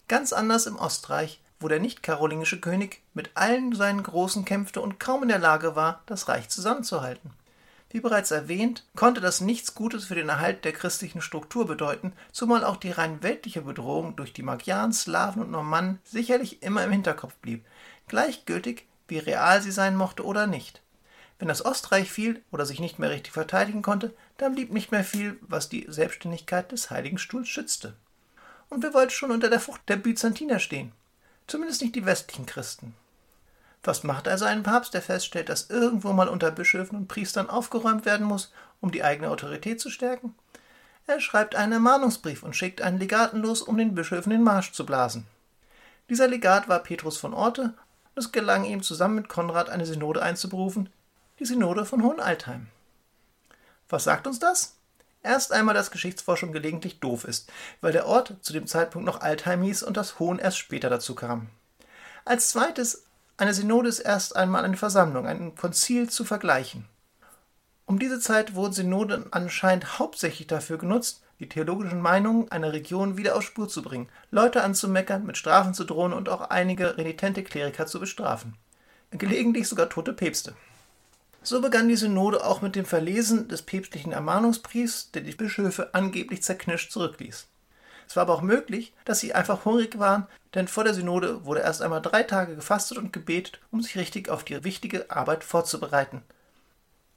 Ganz 0.07 0.33
anders 0.33 0.67
im 0.67 0.77
Ostreich, 0.77 1.41
wo 1.59 1.67
der 1.67 1.81
nicht-karolingische 1.81 2.61
König 2.61 3.03
mit 3.15 3.31
allen 3.35 3.75
seinen 3.75 4.05
Großen 4.05 4.45
kämpfte 4.45 4.81
und 4.81 5.01
kaum 5.01 5.25
in 5.25 5.29
der 5.29 5.41
Lage 5.41 5.75
war, 5.75 6.03
das 6.07 6.29
Reich 6.29 6.49
zusammenzuhalten. 6.49 7.31
Wie 7.93 8.01
bereits 8.01 8.31
erwähnt, 8.31 8.87
konnte 8.97 9.21
das 9.21 9.43
nichts 9.43 9.75
Gutes 9.75 10.07
für 10.07 10.15
den 10.15 10.31
Erhalt 10.31 10.65
der 10.65 10.73
christlichen 10.73 11.21
Struktur 11.21 11.67
bedeuten, 11.67 12.15
zumal 12.33 12.65
auch 12.65 12.79
die 12.79 12.91
rein 12.91 13.23
weltliche 13.23 13.61
Bedrohung 13.61 14.17
durch 14.17 14.33
die 14.33 14.43
Magyaren, 14.43 14.95
Slawen 14.95 15.43
und 15.43 15.51
Normannen 15.51 15.99
sicherlich 16.03 16.63
immer 16.63 16.85
im 16.85 16.91
Hinterkopf 16.91 17.35
blieb, 17.35 17.67
gleichgültig 18.09 18.87
wie 19.09 19.19
real 19.19 19.61
sie 19.61 19.73
sein 19.73 19.95
mochte 19.95 20.25
oder 20.25 20.47
nicht. 20.47 20.81
Wenn 21.39 21.49
das 21.49 21.63
Ostreich 21.67 22.11
fiel 22.11 22.43
oder 22.51 22.65
sich 22.65 22.81
nicht 22.81 22.99
mehr 22.99 23.11
richtig 23.11 23.35
verteidigen 23.35 23.83
konnte, 23.83 24.15
dann 24.39 24.55
blieb 24.55 24.73
nicht 24.73 24.91
mehr 24.91 25.05
viel, 25.05 25.39
was 25.43 25.69
die 25.69 25.85
Selbstständigkeit 25.87 26.73
des 26.73 26.91
Heiligen 26.91 27.19
Stuhls 27.19 27.49
schützte. 27.49 27.95
Und 28.71 28.83
wir 28.83 28.95
wollten 28.95 29.11
schon 29.11 29.31
unter 29.31 29.51
der 29.51 29.61
Frucht 29.61 29.83
der 29.89 29.97
Byzantiner 29.97 30.61
stehen. 30.61 30.93
Zumindest 31.47 31.83
nicht 31.83 31.95
die 31.95 32.07
westlichen 32.07 32.47
Christen. 32.47 32.95
Was 33.83 34.05
macht 34.05 34.29
also 34.29 34.45
ein 34.45 34.63
Papst, 34.63 34.95
der 34.95 35.03
feststellt, 35.03 35.49
dass 35.49 35.71
irgendwo 35.71 36.13
mal 36.13 36.29
unter 36.29 36.51
Bischöfen 36.51 36.97
und 36.97 37.09
Priestern 37.09 37.51
aufgeräumt 37.51 38.05
werden 38.05 38.27
muss, 38.27 38.53
um 38.81 38.93
die 38.93 39.03
eigene 39.03 39.31
Autorität 39.31 39.81
zu 39.81 39.91
stärken? 39.91 40.35
Er 41.07 41.21
schreibt 41.21 41.57
einen 41.57 41.73
Ermahnungsbrief 41.73 42.45
und 42.45 42.55
schickt 42.55 42.81
einen 42.81 42.99
Legaten 42.99 43.39
los, 43.39 43.61
um 43.61 43.77
den 43.77 43.95
Bischöfen 43.95 44.31
den 44.31 44.45
Marsch 44.45 44.73
zu 44.73 44.87
blasen. 44.87 45.27
Dieser 46.09 46.29
Legat 46.29 46.69
war 46.69 46.79
Petrus 46.79 47.17
von 47.17 47.35
Orte, 47.35 47.75
und 48.15 48.19
es 48.23 48.31
gelang 48.31 48.65
ihm 48.65 48.83
zusammen 48.83 49.17
mit 49.17 49.29
Konrad 49.29 49.69
eine 49.69 49.87
Synode 49.87 50.23
einzuberufen, 50.23 50.91
die 51.41 51.45
Synode 51.45 51.85
von 51.85 52.03
Hohenaltheim. 52.03 52.69
Was 53.89 54.05
sagt 54.05 54.27
uns 54.27 54.39
das? 54.39 54.77
Erst 55.25 55.53
einmal, 55.53 55.75
dass 55.75 55.91
Geschichtsforschung 55.91 56.53
gelegentlich 56.53 57.01
doof 57.01 57.25
ist, 57.25 57.51
weil 57.81 57.93
der 57.93 58.07
Ort 58.07 58.37
zu 58.43 58.53
dem 58.53 58.67
Zeitpunkt 58.67 59.07
noch 59.07 59.21
Altheim 59.21 59.63
hieß 59.63 59.83
und 59.83 59.97
das 59.97 60.19
Hohen 60.19 60.39
erst 60.39 60.59
später 60.59 60.91
dazu 60.91 61.15
kam. 61.15 61.49
Als 62.25 62.51
zweites 62.51 63.05
eine 63.43 63.55
Synode 63.55 63.89
ist 63.89 63.99
erst 63.99 64.37
einmal 64.37 64.65
eine 64.65 64.77
Versammlung, 64.77 65.27
ein 65.27 65.57
Konzil 65.57 66.09
zu 66.09 66.25
vergleichen. 66.25 66.85
Um 67.87 67.99
diese 67.99 68.21
Zeit 68.21 68.55
wurden 68.55 68.73
Synoden 68.73 69.33
anscheinend 69.33 69.99
hauptsächlich 69.99 70.47
dafür 70.47 70.79
genutzt, 70.79 71.25
die 71.41 71.49
theologischen 71.49 72.01
Meinungen 72.01 72.53
einer 72.53 72.73
Region 72.73 73.17
wieder 73.17 73.35
auf 73.35 73.43
Spur 73.43 73.69
zu 73.69 73.83
bringen, 73.83 74.09
Leute 74.31 74.63
anzumeckern, 74.63 75.27
mit 75.27 75.37
Strafen 75.37 75.75
zu 75.75 75.83
drohen 75.83 76.13
und 76.13 76.29
auch 76.29 76.43
einige 76.51 76.97
renitente 76.97 77.43
Kleriker 77.43 77.89
zu 77.89 77.99
bestrafen. 77.99 78.55
Gelegentlich 79.11 79.67
sogar 79.67 79.89
tote 79.89 80.13
Päpste. 80.13 80.55
So 81.43 81.61
begann 81.61 81.89
die 81.89 81.97
Synode 81.97 82.45
auch 82.45 82.63
mit 82.63 82.77
dem 82.77 82.85
Verlesen 82.85 83.49
des 83.49 83.63
päpstlichen 83.63 84.13
Ermahnungsbriefs, 84.13 85.11
der 85.11 85.23
die 85.23 85.35
Bischöfe 85.35 85.95
angeblich 85.95 86.45
zerknirscht 86.45 86.93
zurückließ. 86.93 87.49
Es 88.13 88.17
war 88.17 88.25
aber 88.25 88.35
auch 88.35 88.43
möglich, 88.43 88.93
dass 89.07 89.21
sie 89.21 89.33
einfach 89.33 89.65
hungrig 89.65 89.99
waren, 89.99 90.27
denn 90.55 90.69
vor 90.69 90.85
der 90.85 90.93
Synode 90.93 91.47
wurde 91.47 91.63
erst 91.63 91.81
einmal 91.81 92.03
drei 92.03 92.23
Tage 92.23 92.55
gefastet 92.55 92.99
und 92.99 93.11
gebetet, 93.11 93.59
um 93.71 93.81
sich 93.81 93.97
richtig 93.97 94.29
auf 94.29 94.45
die 94.45 94.63
wichtige 94.65 95.11
Arbeit 95.11 95.43
vorzubereiten. 95.45 96.21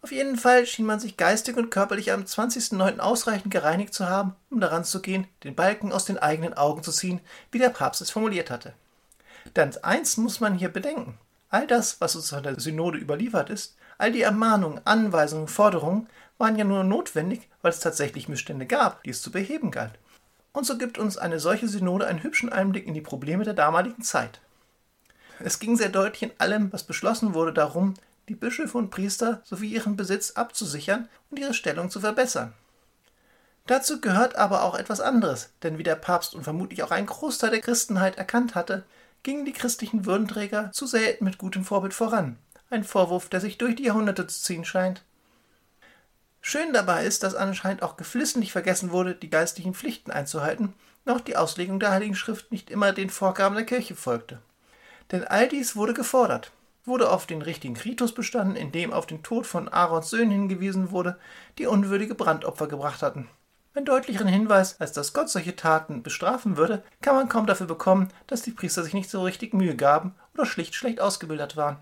Auf 0.02 0.14
jeden 0.14 0.38
Fall 0.38 0.66
schien 0.66 0.86
man 0.86 1.02
sich 1.02 1.18
geistig 1.18 1.58
und 1.58 1.70
körperlich 1.70 2.14
am 2.14 2.22
20.09. 2.22 3.00
ausreichend 3.00 3.52
gereinigt 3.52 3.94
zu 3.94 4.08
haben, 4.08 4.38
um 4.50 4.62
daran 4.62 4.86
zu 4.86 5.02
gehen, 5.02 5.28
den 5.44 5.54
Balken 5.54 5.92
aus 5.92 6.06
den 6.06 6.18
eigenen 6.18 6.54
Augen 6.54 6.82
zu 6.82 6.94
ziehen, 6.94 7.20
wie 7.52 7.60
der 7.60 7.72
Papst 7.72 8.00
es 8.00 8.12
formuliert 8.12 8.50
hatte. 8.50 8.72
Denn 9.58 9.76
eins 9.84 10.16
muss 10.16 10.40
man 10.40 10.56
hier 10.56 10.70
bedenken. 10.70 11.18
All 11.50 11.68
das, 11.68 12.00
was 12.00 12.16
uns 12.16 12.30
von 12.30 12.42
der 12.42 12.58
Synode 12.58 13.00
überliefert 13.00 13.50
ist, 13.50 13.76
all 13.98 14.14
die 14.14 14.22
Ermahnungen, 14.22 14.80
Anweisungen, 14.86 15.50
Forderungen, 15.50 16.08
waren 16.38 16.56
ja 16.56 16.64
nur 16.64 16.86
notwendig, 16.86 17.50
weil 17.62 17.72
es 17.72 17.82
tatsächlich 17.82 18.30
Missstände 18.30 18.66
gab, 18.66 19.04
die 19.04 19.10
es 19.10 19.22
zu 19.22 19.30
beheben 19.30 19.72
galt. 19.72 20.00
Und 20.56 20.66
so 20.66 20.78
gibt 20.78 20.98
uns 20.98 21.18
eine 21.18 21.42
solche 21.42 21.68
Synode 21.68 22.08
einen 22.08 22.24
hübschen 22.24 22.50
Einblick 22.50 22.88
in 22.88 22.94
die 22.94 23.02
Probleme 23.02 23.44
der 23.44 23.54
damaligen 23.54 24.02
Zeit. 24.02 24.40
Es 25.40 25.60
ging 25.60 25.76
sehr 25.76 25.90
deutlich 25.90 26.24
in 26.24 26.32
allem, 26.38 26.72
was 26.72 26.84
beschlossen 26.84 27.34
wurde, 27.34 27.52
darum, 27.52 27.94
die 28.30 28.36
Bischöfe 28.36 28.78
und 28.78 28.90
Priester 28.90 29.42
sowie 29.44 29.74
ihren 29.74 29.98
Besitz 29.98 30.32
abzusichern 30.32 31.10
und 31.30 31.40
ihre 31.40 31.54
Stellung 31.54 31.90
zu 31.90 32.00
verbessern. 32.00 32.54
Dazu 33.68 34.00
gehört 34.00 34.38
aber 34.38 34.64
auch 34.64 34.76
etwas 34.76 35.02
anderes, 35.02 35.50
denn 35.62 35.78
wie 35.78 35.84
der 35.84 35.98
Papst 35.98 36.34
und 36.34 36.44
vermutlich 36.44 36.84
auch 36.84 36.92
ein 36.92 37.06
Großteil 37.06 37.50
der 37.50 37.60
Christenheit 37.60 38.18
erkannt 38.18 38.56
hatte, 38.56 38.86
gingen 39.24 39.44
die 39.44 39.52
christlichen 39.52 40.06
Würdenträger 40.06 40.72
zu 40.72 40.88
selten 40.88 41.26
mit 41.26 41.38
gutem 41.38 41.66
Vorbild 41.66 41.94
voran. 41.94 42.38
Ein 42.70 42.86
Vorwurf, 42.86 43.28
der 43.28 43.42
sich 43.42 43.58
durch 43.58 43.76
die 43.76 43.84
Jahrhunderte 43.84 44.26
zu 44.28 44.42
ziehen 44.42 44.64
scheint. 44.64 45.04
Schön 46.48 46.74
dabei 46.74 47.06
ist, 47.06 47.24
dass 47.24 47.34
anscheinend 47.34 47.82
auch 47.82 47.98
geflissentlich 47.98 48.52
vergessen 48.52 48.92
wurde, 48.92 49.16
die 49.16 49.32
geistlichen 49.32 49.74
Pflichten 49.74 50.12
einzuhalten, 50.12 50.76
noch 51.04 51.20
die 51.20 51.38
Auslegung 51.38 51.80
der 51.80 51.90
Heiligen 51.90 52.14
Schrift 52.14 52.52
nicht 52.52 52.70
immer 52.70 52.92
den 52.92 53.10
Vorgaben 53.10 53.56
der 53.56 53.66
Kirche 53.66 53.96
folgte. 53.96 54.38
Denn 55.12 55.24
all 55.24 55.48
dies 55.48 55.76
wurde 55.76 55.96
gefordert, 55.96 56.52
wurde 56.86 57.10
auf 57.10 57.26
den 57.26 57.42
richtigen 57.42 57.76
Ritus 57.76 58.14
bestanden, 58.14 58.56
in 58.56 58.72
dem 58.72 58.94
auf 58.94 59.08
den 59.08 59.24
Tod 59.24 59.48
von 59.48 59.68
Aarons 59.70 60.12
Söhnen 60.12 60.30
hingewiesen 60.30 60.92
wurde, 60.92 61.18
die 61.58 61.66
unwürdige 61.66 62.14
Brandopfer 62.14 62.68
gebracht 62.68 63.02
hatten. 63.02 63.28
Einen 63.74 63.86
deutlicheren 63.86 64.28
Hinweis, 64.28 64.80
als 64.80 64.92
dass 64.92 65.14
Gott 65.14 65.32
solche 65.32 65.56
Taten 65.56 66.04
bestrafen 66.04 66.58
würde, 66.58 66.84
kann 67.02 67.16
man 67.16 67.28
kaum 67.28 67.48
dafür 67.48 67.66
bekommen, 67.66 68.10
dass 68.28 68.44
die 68.44 68.52
Priester 68.52 68.84
sich 68.84 68.94
nicht 68.94 69.10
so 69.10 69.24
richtig 69.24 69.56
Mühe 69.56 69.76
gaben 69.76 70.14
oder 70.36 70.46
schlicht 70.46 70.76
schlecht 70.76 71.02
ausgebildet 71.02 71.58
waren. 71.58 71.78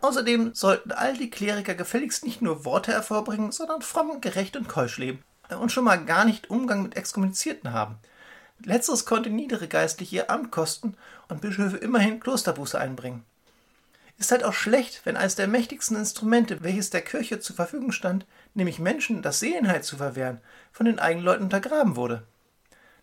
Außerdem 0.00 0.54
sollten 0.54 0.92
all 0.92 1.16
die 1.16 1.30
Kleriker 1.30 1.74
gefälligst 1.74 2.24
nicht 2.24 2.40
nur 2.40 2.64
Worte 2.64 2.92
hervorbringen, 2.92 3.52
sondern 3.52 3.82
fromm, 3.82 4.20
gerecht 4.20 4.56
und 4.56 4.68
keusch 4.68 4.98
leben 4.98 5.22
und 5.56 5.72
schon 5.72 5.84
mal 5.84 6.04
gar 6.04 6.24
nicht 6.24 6.50
Umgang 6.50 6.82
mit 6.82 6.96
Exkommunizierten 6.96 7.72
haben. 7.72 7.98
Letzteres 8.64 9.04
konnte 9.04 9.30
niedere 9.30 9.68
Geistliche 9.68 10.16
ihr 10.16 10.30
Amt 10.30 10.50
kosten 10.50 10.94
und 11.28 11.40
Bischöfe 11.40 11.78
immerhin 11.78 12.20
Klosterbuße 12.20 12.78
einbringen. 12.78 13.24
Ist 14.18 14.32
halt 14.32 14.44
auch 14.44 14.52
schlecht, 14.52 15.00
wenn 15.04 15.16
eines 15.16 15.34
der 15.34 15.48
mächtigsten 15.48 15.96
Instrumente, 15.96 16.62
welches 16.62 16.90
der 16.90 17.00
Kirche 17.00 17.40
zur 17.40 17.56
Verfügung 17.56 17.90
stand, 17.90 18.26
nämlich 18.52 18.78
Menschen 18.78 19.22
das 19.22 19.40
Seelenheil 19.40 19.82
zu 19.82 19.96
verwehren, 19.96 20.40
von 20.72 20.84
den 20.84 20.98
eigenen 20.98 21.24
Leuten 21.24 21.44
untergraben 21.44 21.96
wurde. 21.96 22.22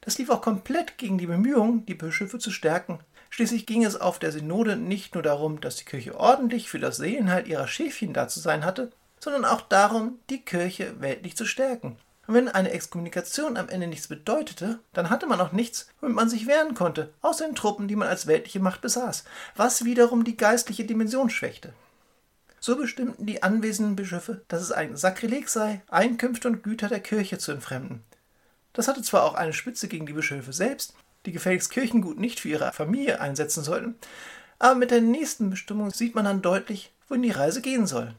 Das 0.01 0.19
lief 0.19 0.29
auch 0.29 0.41
komplett 0.41 0.99
gegen 0.99 1.17
die 1.17 1.25
Bemühungen, 1.25 1.85
die 1.87 1.95
Bischöfe 1.95 2.37
zu 2.37 2.51
stärken, 2.51 2.99
Schließlich 3.29 3.65
ging 3.65 3.83
es 3.83 3.99
auf 3.99 4.19
der 4.19 4.31
Synode 4.31 4.77
nicht 4.77 5.13
nur 5.13 5.23
darum, 5.23 5.61
dass 5.61 5.75
die 5.75 5.85
Kirche 5.85 6.19
ordentlich 6.19 6.69
für 6.69 6.79
das 6.79 6.97
Seelenheil 6.97 7.47
ihrer 7.47 7.67
Schäfchen 7.67 8.13
da 8.13 8.27
zu 8.27 8.39
sein 8.39 8.65
hatte, 8.65 8.91
sondern 9.19 9.45
auch 9.45 9.61
darum, 9.61 10.19
die 10.29 10.41
Kirche 10.41 10.99
weltlich 10.99 11.35
zu 11.35 11.45
stärken. 11.45 11.97
Und 12.27 12.33
wenn 12.33 12.49
eine 12.49 12.71
Exkommunikation 12.71 13.55
am 13.55 13.69
Ende 13.69 13.87
nichts 13.87 14.07
bedeutete, 14.07 14.79
dann 14.91 15.09
hatte 15.09 15.27
man 15.27 15.39
auch 15.39 15.53
nichts, 15.53 15.89
womit 16.01 16.15
man 16.15 16.29
sich 16.29 16.45
wehren 16.45 16.75
konnte, 16.75 17.13
außer 17.21 17.45
den 17.45 17.55
Truppen, 17.55 17.87
die 17.87 17.95
man 17.95 18.09
als 18.09 18.27
weltliche 18.27 18.59
Macht 18.59 18.81
besaß, 18.81 19.23
was 19.55 19.85
wiederum 19.85 20.25
die 20.25 20.35
geistliche 20.35 20.83
Dimension 20.83 21.29
schwächte. 21.29 21.73
So 22.59 22.75
bestimmten 22.75 23.25
die 23.25 23.43
anwesenden 23.43 23.95
Bischöfe, 23.95 24.41
dass 24.49 24.61
es 24.61 24.73
ein 24.73 24.97
Sakrileg 24.97 25.47
sei, 25.47 25.81
Einkünfte 25.89 26.49
und 26.49 26.63
Güter 26.63 26.89
der 26.89 26.99
Kirche 26.99 27.37
zu 27.37 27.53
entfremden. 27.53 28.03
Das 28.73 28.89
hatte 28.89 29.01
zwar 29.01 29.23
auch 29.23 29.35
eine 29.35 29.53
Spitze 29.53 29.87
gegen 29.87 30.05
die 30.05 30.13
Bischöfe 30.13 30.51
selbst, 30.51 30.93
die 31.27 31.33
gefälligst 31.33 31.69
Kirchengut 31.69 32.17
nicht 32.17 32.39
für 32.39 32.49
ihre 32.49 32.71
Familie 32.71 33.19
einsetzen 33.19 33.63
sollten. 33.63 33.95
Aber 34.59 34.75
mit 34.75 34.91
der 34.91 35.01
nächsten 35.01 35.49
Bestimmung 35.49 35.91
sieht 35.91 36.15
man 36.15 36.25
dann 36.25 36.41
deutlich, 36.41 36.91
wohin 37.07 37.21
die 37.21 37.31
Reise 37.31 37.61
gehen 37.61 37.85
soll. 37.85 38.15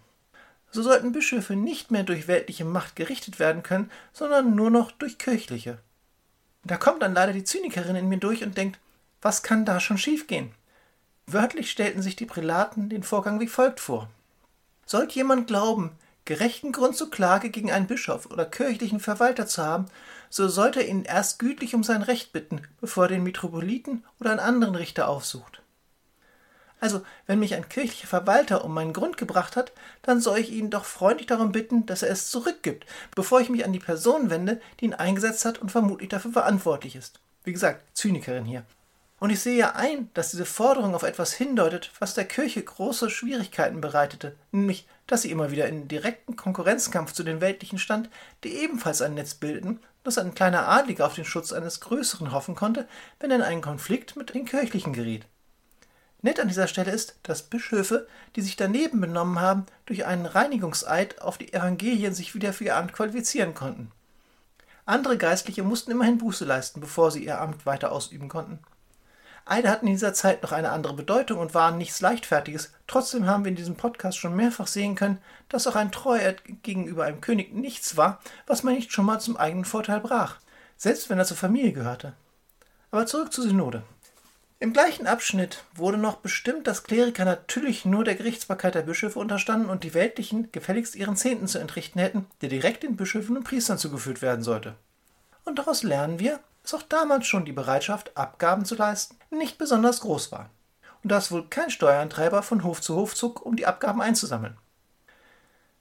So 0.70 0.82
sollten 0.82 1.12
Bischöfe 1.12 1.56
nicht 1.56 1.90
mehr 1.90 2.02
durch 2.02 2.28
weltliche 2.28 2.66
Macht 2.66 2.94
gerichtet 2.96 3.38
werden 3.38 3.62
können, 3.62 3.90
sondern 4.12 4.54
nur 4.54 4.70
noch 4.70 4.92
durch 4.92 5.16
kirchliche. 5.16 5.78
Da 6.64 6.76
kommt 6.76 7.02
dann 7.02 7.14
leider 7.14 7.32
die 7.32 7.44
Zynikerin 7.44 7.96
in 7.96 8.08
mir 8.08 8.18
durch 8.18 8.44
und 8.44 8.58
denkt, 8.58 8.78
was 9.22 9.42
kann 9.42 9.64
da 9.64 9.80
schon 9.80 9.96
schiefgehen? 9.96 10.52
Wörtlich 11.26 11.70
stellten 11.70 12.02
sich 12.02 12.14
die 12.14 12.26
Prälaten 12.26 12.90
den 12.90 13.02
Vorgang 13.02 13.40
wie 13.40 13.46
folgt 13.46 13.80
vor. 13.80 14.10
Sollte 14.84 15.14
jemand 15.14 15.46
glauben, 15.46 15.92
gerechten 16.26 16.72
Grund 16.72 16.94
zur 16.94 17.10
Klage 17.10 17.48
gegen 17.48 17.72
einen 17.72 17.86
Bischof 17.86 18.26
oder 18.26 18.44
kirchlichen 18.44 19.00
Verwalter 19.00 19.46
zu 19.46 19.64
haben, 19.64 19.86
so 20.30 20.48
sollte 20.48 20.80
er 20.80 20.88
ihn 20.88 21.04
erst 21.04 21.38
gütlich 21.38 21.74
um 21.74 21.82
sein 21.82 22.02
Recht 22.02 22.32
bitten, 22.32 22.62
bevor 22.80 23.04
er 23.04 23.08
den 23.08 23.22
Metropoliten 23.22 24.04
oder 24.20 24.30
einen 24.30 24.40
anderen 24.40 24.74
Richter 24.74 25.08
aufsucht. 25.08 25.62
Also, 26.80 27.02
wenn 27.26 27.40
mich 27.40 27.54
ein 27.54 27.68
kirchlicher 27.68 28.06
Verwalter 28.06 28.64
um 28.64 28.72
meinen 28.72 28.92
Grund 28.92 29.16
gebracht 29.16 29.56
hat, 29.56 29.72
dann 30.02 30.20
soll 30.20 30.38
ich 30.38 30.52
ihn 30.52 30.70
doch 30.70 30.84
freundlich 30.84 31.26
darum 31.26 31.50
bitten, 31.50 31.86
dass 31.86 32.02
er 32.02 32.10
es 32.10 32.30
zurückgibt, 32.30 32.86
bevor 33.16 33.40
ich 33.40 33.48
mich 33.48 33.64
an 33.64 33.72
die 33.72 33.80
Person 33.80 34.30
wende, 34.30 34.60
die 34.78 34.84
ihn 34.84 34.94
eingesetzt 34.94 35.44
hat 35.44 35.58
und 35.58 35.72
vermutlich 35.72 36.08
dafür 36.08 36.32
verantwortlich 36.32 36.94
ist. 36.94 37.20
Wie 37.42 37.52
gesagt, 37.52 37.82
Zynikerin 37.96 38.44
hier. 38.44 38.64
Und 39.20 39.30
ich 39.30 39.40
sehe 39.40 39.74
ein, 39.74 40.10
dass 40.14 40.30
diese 40.30 40.44
Forderung 40.44 40.94
auf 40.94 41.02
etwas 41.02 41.32
hindeutet, 41.32 41.90
was 41.98 42.14
der 42.14 42.24
Kirche 42.24 42.62
große 42.62 43.10
Schwierigkeiten 43.10 43.80
bereitete, 43.80 44.36
nämlich, 44.52 44.86
dass 45.08 45.22
sie 45.22 45.30
immer 45.30 45.50
wieder 45.50 45.66
in 45.66 45.88
direkten 45.88 46.36
Konkurrenzkampf 46.36 47.12
zu 47.12 47.24
den 47.24 47.40
weltlichen 47.40 47.78
stand, 47.78 48.10
die 48.44 48.54
ebenfalls 48.54 49.02
ein 49.02 49.14
Netz 49.14 49.34
bildeten, 49.34 49.80
dass 50.04 50.18
ein 50.18 50.34
kleiner 50.34 50.68
Adliger 50.68 51.06
auf 51.06 51.14
den 51.14 51.24
Schutz 51.24 51.52
eines 51.52 51.80
Größeren 51.80 52.30
hoffen 52.30 52.54
konnte, 52.54 52.86
wenn 53.18 53.30
er 53.30 53.38
in 53.38 53.42
einen 53.42 53.62
Konflikt 53.62 54.14
mit 54.16 54.34
den 54.34 54.44
Kirchlichen 54.44 54.92
geriet. 54.92 55.26
Nett 56.22 56.40
an 56.40 56.48
dieser 56.48 56.66
Stelle 56.66 56.92
ist, 56.92 57.16
dass 57.22 57.42
Bischöfe, 57.42 58.08
die 58.36 58.42
sich 58.42 58.56
daneben 58.56 59.00
benommen 59.00 59.40
haben, 59.40 59.66
durch 59.86 60.04
einen 60.04 60.26
Reinigungseid 60.26 61.20
auf 61.22 61.38
die 61.38 61.52
Evangelien 61.52 62.14
sich 62.14 62.34
wieder 62.34 62.52
für 62.52 62.64
ihr 62.64 62.76
Amt 62.76 62.92
qualifizieren 62.92 63.54
konnten. 63.54 63.90
Andere 64.84 65.18
Geistliche 65.18 65.62
mussten 65.62 65.90
immerhin 65.90 66.18
Buße 66.18 66.44
leisten, 66.44 66.80
bevor 66.80 67.10
sie 67.10 67.24
ihr 67.24 67.40
Amt 67.40 67.66
weiter 67.66 67.92
ausüben 67.92 68.28
konnten. 68.28 68.58
Eide 69.50 69.70
hatten 69.70 69.86
in 69.86 69.94
dieser 69.94 70.12
Zeit 70.12 70.42
noch 70.42 70.52
eine 70.52 70.70
andere 70.70 70.94
Bedeutung 70.94 71.38
und 71.38 71.54
waren 71.54 71.78
nichts 71.78 72.00
Leichtfertiges. 72.00 72.72
Trotzdem 72.86 73.26
haben 73.26 73.44
wir 73.44 73.50
in 73.50 73.56
diesem 73.56 73.76
Podcast 73.76 74.18
schon 74.18 74.36
mehrfach 74.36 74.66
sehen 74.66 74.94
können, 74.94 75.18
dass 75.48 75.66
auch 75.66 75.76
ein 75.76 75.90
Treuer 75.90 76.34
gegenüber 76.62 77.04
einem 77.04 77.20
König 77.20 77.54
nichts 77.54 77.96
war, 77.96 78.20
was 78.46 78.62
man 78.62 78.74
nicht 78.74 78.92
schon 78.92 79.06
mal 79.06 79.20
zum 79.20 79.36
eigenen 79.36 79.64
Vorteil 79.64 80.00
brach, 80.00 80.36
selbst 80.76 81.08
wenn 81.08 81.18
er 81.18 81.24
zur 81.24 81.36
Familie 81.36 81.72
gehörte. 81.72 82.12
Aber 82.90 83.06
zurück 83.06 83.32
zur 83.32 83.44
Synode. 83.44 83.82
Im 84.60 84.72
gleichen 84.72 85.06
Abschnitt 85.06 85.64
wurde 85.74 85.98
noch 85.98 86.16
bestimmt, 86.16 86.66
dass 86.66 86.82
Kleriker 86.82 87.24
natürlich 87.24 87.84
nur 87.84 88.02
der 88.02 88.16
Gerichtsbarkeit 88.16 88.74
der 88.74 88.82
Bischöfe 88.82 89.18
unterstanden 89.18 89.70
und 89.70 89.84
die 89.84 89.94
Weltlichen 89.94 90.50
gefälligst 90.50 90.96
ihren 90.96 91.16
Zehnten 91.16 91.46
zu 91.46 91.58
entrichten 91.58 92.00
hätten, 92.00 92.26
der 92.40 92.48
direkt 92.48 92.82
den 92.82 92.96
Bischöfen 92.96 93.36
und 93.36 93.44
Priestern 93.44 93.78
zugeführt 93.78 94.20
werden 94.20 94.42
sollte. 94.42 94.74
Und 95.44 95.60
daraus 95.60 95.84
lernen 95.84 96.18
wir, 96.18 96.40
dass 96.68 96.82
auch 96.82 96.86
damals 96.86 97.26
schon 97.26 97.46
die 97.46 97.52
Bereitschaft, 97.52 98.14
Abgaben 98.14 98.66
zu 98.66 98.74
leisten, 98.74 99.16
nicht 99.30 99.56
besonders 99.56 100.00
groß 100.00 100.32
war. 100.32 100.50
Und 101.02 101.10
dass 101.10 101.32
wohl 101.32 101.48
kein 101.48 101.70
Steuerantreiber 101.70 102.42
von 102.42 102.62
Hof 102.62 102.82
zu 102.82 102.94
Hof 102.94 103.14
zog, 103.14 103.46
um 103.46 103.56
die 103.56 103.64
Abgaben 103.64 104.02
einzusammeln. 104.02 104.58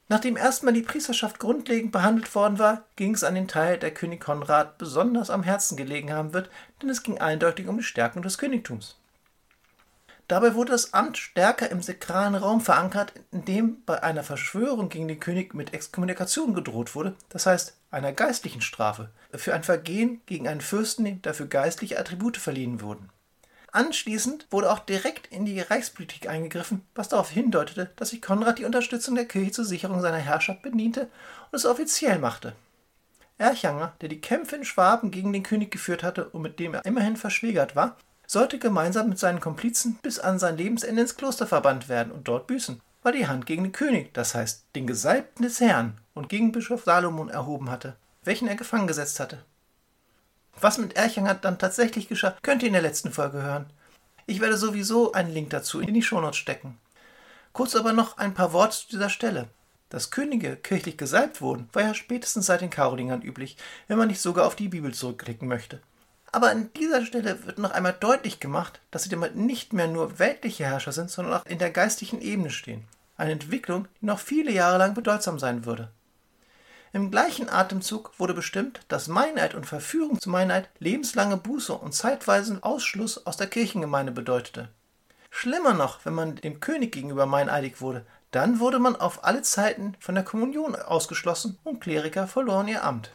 Nachdem 0.07 0.37
erstmal 0.37 0.73
die 0.73 0.83
Priesterschaft 0.83 1.39
grundlegend 1.39 1.91
behandelt 1.91 2.33
worden 2.33 2.57
war, 2.57 2.85
ging 2.95 3.13
es 3.13 3.25
an 3.25 3.35
den 3.35 3.49
Teil, 3.49 3.77
der 3.77 3.93
König 3.93 4.21
Konrad 4.21 4.77
besonders 4.77 5.29
am 5.29 5.43
Herzen 5.43 5.75
gelegen 5.75 6.13
haben 6.13 6.31
wird, 6.31 6.49
denn 6.81 6.89
es 6.89 7.03
ging 7.03 7.17
eindeutig 7.17 7.67
um 7.67 7.77
die 7.77 7.83
Stärkung 7.83 8.21
des 8.21 8.37
Königtums. 8.37 8.95
Dabei 10.29 10.55
wurde 10.55 10.71
das 10.71 10.93
Amt 10.93 11.17
stärker 11.17 11.69
im 11.69 11.81
sakralen 11.81 12.35
Raum 12.35 12.61
verankert, 12.61 13.11
indem 13.31 13.83
bei 13.85 14.01
einer 14.01 14.23
Verschwörung 14.23 14.87
gegen 14.87 15.09
den 15.09 15.19
König 15.19 15.53
mit 15.53 15.73
Exkommunikation 15.73 16.53
gedroht 16.53 16.95
wurde, 16.95 17.15
das 17.27 17.45
heißt 17.45 17.76
einer 17.91 18.11
geistlichen 18.11 18.61
Strafe, 18.61 19.09
für 19.33 19.53
ein 19.53 19.63
Vergehen 19.63 20.21
gegen 20.25 20.47
einen 20.47 20.61
Fürsten, 20.61 21.05
dem 21.05 21.21
dafür 21.21 21.47
geistliche 21.47 21.99
Attribute 21.99 22.37
verliehen 22.37 22.81
wurden. 22.81 23.09
Anschließend 23.71 24.47
wurde 24.49 24.71
auch 24.71 24.79
direkt 24.79 25.27
in 25.27 25.45
die 25.45 25.59
Reichspolitik 25.59 26.29
eingegriffen, 26.29 26.81
was 26.95 27.09
darauf 27.09 27.29
hindeutete, 27.29 27.91
dass 27.95 28.09
sich 28.09 28.21
Konrad 28.21 28.59
die 28.59 28.65
Unterstützung 28.65 29.15
der 29.15 29.25
Kirche 29.25 29.51
zur 29.51 29.65
Sicherung 29.65 30.01
seiner 30.01 30.17
Herrschaft 30.17 30.61
bediente 30.61 31.01
und 31.51 31.57
es 31.57 31.65
offiziell 31.65 32.17
machte. 32.19 32.55
Erchanger, 33.37 33.93
der 34.01 34.09
die 34.09 34.21
Kämpfe 34.21 34.55
in 34.55 34.65
Schwaben 34.65 35.11
gegen 35.11 35.31
den 35.31 35.43
König 35.43 35.69
geführt 35.69 36.01
hatte 36.01 36.29
und 36.29 36.41
mit 36.41 36.59
dem 36.59 36.73
er 36.73 36.85
immerhin 36.85 37.17
verschwägert 37.17 37.75
war, 37.75 37.97
sollte 38.25 38.57
gemeinsam 38.57 39.09
mit 39.09 39.19
seinen 39.19 39.39
Komplizen 39.39 39.99
bis 40.01 40.19
an 40.19 40.39
sein 40.39 40.57
Lebensende 40.57 41.01
ins 41.01 41.15
Kloster 41.15 41.47
verbannt 41.47 41.87
werden 41.87 42.11
und 42.11 42.27
dort 42.27 42.47
büßen, 42.47 42.81
weil 43.07 43.13
die 43.13 43.27
Hand 43.27 43.45
gegen 43.45 43.63
den 43.63 43.71
König, 43.71 44.13
das 44.13 44.35
heißt 44.35 44.65
den 44.75 44.85
Gesalbten 44.85 45.43
des 45.43 45.61
Herrn 45.61 45.97
und 46.13 46.27
gegen 46.27 46.51
Bischof 46.51 46.83
Salomon 46.83 47.29
erhoben 47.29 47.69
hatte, 47.69 47.95
welchen 48.25 48.49
er 48.49 48.57
gefangen 48.57 48.85
gesetzt 48.85 49.21
hatte. 49.21 49.45
Was 50.59 50.77
mit 50.77 50.97
Erchanger 50.97 51.35
dann 51.35 51.57
tatsächlich 51.57 52.09
geschah, 52.09 52.35
könnt 52.41 52.63
ihr 52.63 52.67
in 52.67 52.73
der 52.73 52.81
letzten 52.81 53.13
Folge 53.13 53.41
hören. 53.41 53.67
Ich 54.25 54.41
werde 54.41 54.57
sowieso 54.57 55.13
einen 55.13 55.31
Link 55.33 55.51
dazu 55.51 55.79
in 55.79 55.93
die 55.93 56.01
Shownotes 56.01 56.35
stecken. 56.35 56.77
Kurz 57.53 57.77
aber 57.77 57.93
noch 57.93 58.17
ein 58.17 58.33
paar 58.33 58.51
Worte 58.51 58.75
zu 58.75 58.89
dieser 58.89 59.09
Stelle. 59.09 59.47
Dass 59.87 60.11
Könige 60.11 60.57
kirchlich 60.57 60.97
gesalbt 60.97 61.39
wurden, 61.39 61.69
war 61.71 61.83
ja 61.83 61.93
spätestens 61.93 62.47
seit 62.47 62.59
den 62.59 62.69
Karolingern 62.69 63.21
üblich, 63.21 63.55
wenn 63.87 63.97
man 63.97 64.09
nicht 64.09 64.19
sogar 64.19 64.45
auf 64.45 64.57
die 64.57 64.67
Bibel 64.67 64.93
zurückblicken 64.93 65.47
möchte. 65.47 65.79
Aber 66.33 66.49
an 66.49 66.71
dieser 66.73 67.05
Stelle 67.05 67.45
wird 67.45 67.57
noch 67.57 67.71
einmal 67.71 67.95
deutlich 67.97 68.41
gemacht, 68.41 68.81
dass 68.91 69.03
sie 69.03 69.09
damit 69.09 69.37
nicht 69.37 69.71
mehr 69.71 69.87
nur 69.87 70.19
weltliche 70.19 70.65
Herrscher 70.65 70.91
sind, 70.91 71.09
sondern 71.09 71.35
auch 71.35 71.45
in 71.45 71.57
der 71.57 71.71
geistlichen 71.71 72.21
Ebene 72.21 72.49
stehen. 72.49 72.83
Eine 73.17 73.31
Entwicklung, 73.31 73.87
die 73.99 74.05
noch 74.05 74.19
viele 74.19 74.51
Jahre 74.51 74.77
lang 74.77 74.93
bedeutsam 74.93 75.39
sein 75.39 75.65
würde. 75.65 75.89
Im 76.93 77.11
gleichen 77.11 77.49
Atemzug 77.49 78.11
wurde 78.17 78.33
bestimmt, 78.33 78.79
dass 78.87 79.07
Meineid 79.07 79.55
und 79.55 79.65
Verführung 79.65 80.21
zu 80.21 80.29
Meineid 80.29 80.69
lebenslange 80.79 81.37
Buße 81.37 81.73
und 81.73 81.93
zeitweisen 81.93 82.63
Ausschluss 82.63 83.25
aus 83.25 83.37
der 83.37 83.47
Kirchengemeinde 83.47 84.11
bedeutete. 84.11 84.69
Schlimmer 85.29 85.73
noch, 85.73 86.05
wenn 86.05 86.13
man 86.13 86.37
dem 86.37 86.59
König 86.59 86.93
gegenüber 86.93 87.25
meineidig 87.25 87.81
wurde, 87.81 88.05
dann 88.31 88.59
wurde 88.59 88.79
man 88.79 88.95
auf 88.95 89.23
alle 89.23 89.41
Zeiten 89.41 89.95
von 89.99 90.15
der 90.15 90.23
Kommunion 90.23 90.75
ausgeschlossen 90.75 91.57
und 91.63 91.81
Kleriker 91.81 92.27
verloren 92.27 92.67
ihr 92.67 92.83
Amt. 92.83 93.11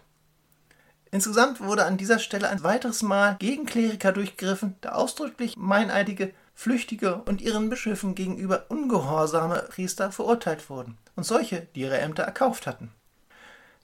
Insgesamt 1.11 1.61
wurde 1.61 1.85
an 1.85 1.99
dieser 1.99 2.19
Stelle 2.19 2.49
ein 2.49 2.63
weiteres 2.63 3.03
Mal 3.03 3.37
gegen 3.39 3.67
Kleriker 3.67 4.13
durchgegriffen, 4.13 4.77
da 4.81 4.93
ausdrücklich 4.93 5.57
meineidige, 5.57 6.33
flüchtige 6.55 7.17
und 7.17 7.41
ihren 7.41 7.71
Bischöfen 7.71 8.15
gegenüber 8.15 8.67
ungehorsame 8.69 9.67
Priester 9.71 10.13
verurteilt 10.13 10.69
wurden 10.71 10.99
und 11.17 11.25
solche, 11.25 11.67
die 11.75 11.81
ihre 11.81 11.99
Ämter 11.99 12.23
erkauft 12.23 12.67
hatten. 12.67 12.93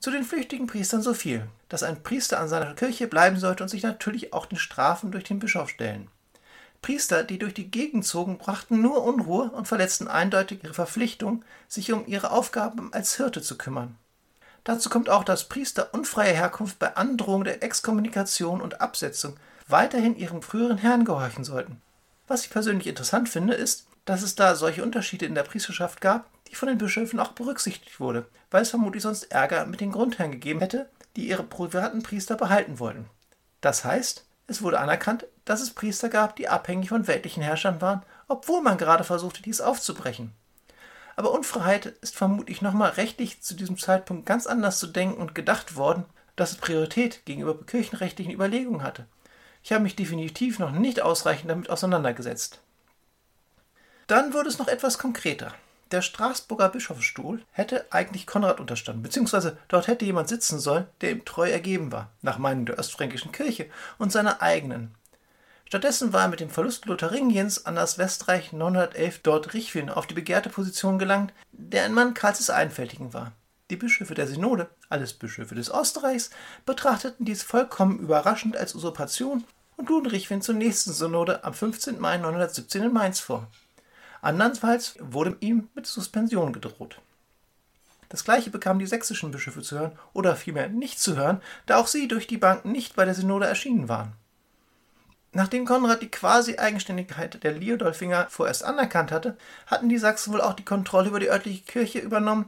Zu 0.01 0.11
den 0.11 0.23
flüchtigen 0.23 0.69
Priestern 0.69 1.03
so 1.03 1.12
viel, 1.12 1.49
dass 1.69 1.83
ein 1.83 2.03
Priester 2.03 2.38
an 2.38 2.49
seiner 2.49 2.75
Kirche 2.75 3.09
bleiben 3.09 3.38
sollte 3.38 3.64
und 3.64 3.69
sich 3.69 3.83
natürlich 3.83 4.33
auch 4.33 4.47
den 4.47 4.59
Strafen 4.59 5.11
durch 5.11 5.25
den 5.25 5.40
Bischof 5.40 5.71
stellen. 5.71 6.09
Priester, 6.83 7.25
die 7.25 7.38
durch 7.38 7.55
die 7.55 7.71
Gegend 7.71 8.05
zogen, 8.05 8.38
brachten 8.38 8.81
nur 8.81 9.03
Unruhe 9.03 9.51
und 9.51 9.66
verletzten 9.66 10.07
eindeutig 10.07 10.62
ihre 10.62 10.75
Verpflichtung, 10.75 11.45
sich 11.66 11.93
um 11.93 12.07
ihre 12.07 12.31
Aufgaben 12.31 12.93
als 12.93 13.16
Hirte 13.16 13.43
zu 13.43 13.59
kümmern. 13.59 13.97
Dazu 14.62 14.88
kommt 14.88 15.09
auch, 15.09 15.25
dass 15.25 15.49
Priester 15.49 15.93
unfreier 15.93 16.35
Herkunft 16.35 16.79
bei 16.79 16.95
Androhung 16.95 17.43
der 17.43 17.62
Exkommunikation 17.62 18.61
und 18.61 18.81
Absetzung 18.81 19.37
weiterhin 19.66 20.16
ihrem 20.16 20.43
früheren 20.43 20.79
Herrn 20.79 21.05
gehorchen 21.05 21.43
sollten. 21.43 21.81
Was 22.29 22.45
ich 22.45 22.51
persönlich 22.51 22.87
interessant 22.87 23.29
finde, 23.29 23.55
ist, 23.55 23.87
dass 24.05 24.23
es 24.23 24.35
da 24.35 24.55
solche 24.55 24.83
Unterschiede 24.83 25.27
in 25.27 25.35
der 25.35 25.43
Priesterschaft 25.43 26.01
gab, 26.01 26.29
die 26.49 26.55
von 26.55 26.69
den 26.69 26.79
Bischöfen 26.79 27.19
auch 27.21 27.33
berücksichtigt 27.33 28.01
wurde, 28.01 28.27
weil 28.51 28.62
es 28.62 28.71
vermutlich 28.71 29.03
sonst 29.03 29.25
Ärger 29.25 29.67
mit 29.67 29.81
den 29.81 29.93
Grundherren 29.93 30.33
gegeben 30.33 30.61
hätte, 30.61 30.88
die 31.17 31.29
ihre 31.29 31.43
privaten 31.43 32.03
Priester 32.03 32.37
behalten 32.37 32.79
wollten. 32.79 33.07
Das 33.61 33.85
heißt, 33.85 34.27
es 34.47 34.62
wurde 34.62 34.79
anerkannt, 34.79 35.27
dass 35.45 35.61
es 35.61 35.71
Priester 35.71 36.09
gab, 36.09 36.37
die 36.37 36.49
abhängig 36.49 36.91
von 36.91 37.07
weltlichen 37.07 37.43
Herrschern 37.43 37.81
waren, 37.81 38.03
obwohl 38.29 38.62
man 38.62 38.79
gerade 38.79 39.05
versuchte, 39.05 39.43
dies 39.43 39.61
aufzubrechen. 39.61 40.33
Aber 41.17 41.33
Unfreiheit 41.33 41.87
ist 41.87 42.14
vermutlich 42.14 42.62
nochmal 42.62 42.91
rechtlich 42.91 43.43
zu 43.43 43.55
diesem 43.55 43.77
Zeitpunkt 43.77 44.27
ganz 44.27 44.47
anders 44.47 44.79
zu 44.79 44.87
denken 44.87 45.21
und 45.21 45.35
gedacht 45.35 45.77
worden, 45.77 46.05
dass 46.37 46.53
es 46.53 46.59
Priorität 46.59 47.25
gegenüber 47.25 47.59
kirchenrechtlichen 47.67 48.33
Überlegungen 48.33 48.83
hatte. 48.83 49.07
Ich 49.69 49.73
habe 49.75 49.83
mich 49.83 49.97
definitiv 49.97 50.59
noch 50.59 50.71
nicht 50.71 51.03
ausreichend 51.03 51.51
damit 51.51 51.69
auseinandergesetzt. 51.69 52.61
Dann 54.07 54.33
wurde 54.33 54.49
es 54.49 54.59
noch 54.59 54.67
etwas 54.67 54.97
konkreter. 54.97 55.53
Der 55.91 56.01
Straßburger 56.01 56.71
Bischofsstuhl 56.71 57.43
hätte 57.53 57.85
eigentlich 57.91 58.27
Konrad 58.27 58.61
unterstanden, 58.61 59.03
beziehungsweise 59.03 59.59
dort 59.69 59.87
hätte 59.87 60.07
jemand 60.07 60.31
sitzen 60.31 60.59
sollen, 60.59 60.87
der 61.03 61.11
ihm 61.11 61.27
treu 61.27 61.51
ergeben 61.51 61.93
war, 61.93 62.09
nach 62.23 62.39
Meinung 62.39 62.65
der 62.65 62.79
Ostfränkischen 62.79 63.31
Kirche 63.31 63.67
und 63.99 64.11
seiner 64.11 64.41
eigenen. 64.41 64.95
Stattdessen 65.67 66.15
war 66.15 66.23
er 66.23 66.29
mit 66.29 66.41
dem 66.41 66.49
Verlust 66.49 66.87
Lotharingiens 66.87 67.67
an 67.67 67.75
das 67.75 67.99
Westreich 67.99 68.55
911 68.55 69.19
dort 69.19 69.53
Richwin 69.53 69.91
auf 69.91 70.07
die 70.07 70.15
begehrte 70.15 70.49
Position 70.49 70.99
gelangt, 70.99 71.35
der 71.53 71.85
ein 71.85 71.93
Mann 71.93 72.15
Karls 72.15 72.39
des 72.39 72.49
Einfältigen 72.49 73.13
war. 73.13 73.33
Die 73.69 73.77
Bischöfe 73.77 74.15
der 74.15 74.29
Synode, 74.29 74.71
alles 74.89 75.13
Bischöfe 75.13 75.55
des 75.55 75.71
Ostreichs, 75.71 76.31
betrachteten 76.65 77.27
dies 77.27 77.43
vollkommen 77.43 77.99
überraschend 77.99 78.57
als 78.57 78.75
Usurpation 78.75 79.45
und 79.79 79.88
luden 79.88 80.11
Richwin 80.11 80.43
zur 80.43 80.55
nächsten 80.55 80.93
Synode 80.93 81.45
am 81.45 81.55
15. 81.55 81.99
Mai 81.99 82.19
917 82.19 82.83
in 82.83 82.93
Mainz 82.93 83.21
vor. 83.21 83.47
Andernfalls 84.21 84.97
wurde 84.99 85.37
ihm 85.41 85.69
mit 85.75 85.87
Suspension 85.87 86.53
gedroht. 86.53 87.01
Das 88.09 88.25
gleiche 88.25 88.51
bekamen 88.51 88.81
die 88.81 88.87
sächsischen 88.87 89.31
Bischöfe 89.31 89.62
zu 89.62 89.79
hören, 89.79 89.99
oder 90.12 90.35
vielmehr 90.35 90.69
nicht 90.69 91.01
zu 91.01 91.17
hören, 91.17 91.41
da 91.67 91.77
auch 91.77 91.87
sie 91.87 92.09
durch 92.09 92.27
die 92.27 92.38
Bank 92.38 92.64
nicht 92.64 92.97
bei 92.97 93.05
der 93.05 93.14
Synode 93.14 93.47
erschienen 93.47 93.88
waren. 93.88 94.12
Nachdem 95.33 95.67
Konrad 95.67 96.03
die 96.03 96.11
Quasi-Eigenständigkeit 96.11 97.45
der 97.45 97.53
Liodolfinger 97.53 98.27
vorerst 98.31 98.64
anerkannt 98.64 99.12
hatte, 99.12 99.37
hatten 99.67 99.88
die 99.88 99.99
Sachsen 99.99 100.33
wohl 100.33 100.41
auch 100.41 100.55
die 100.55 100.64
Kontrolle 100.64 101.09
über 101.09 101.21
die 101.21 101.31
örtliche 101.31 101.62
Kirche 101.64 101.99
übernommen, 101.99 102.47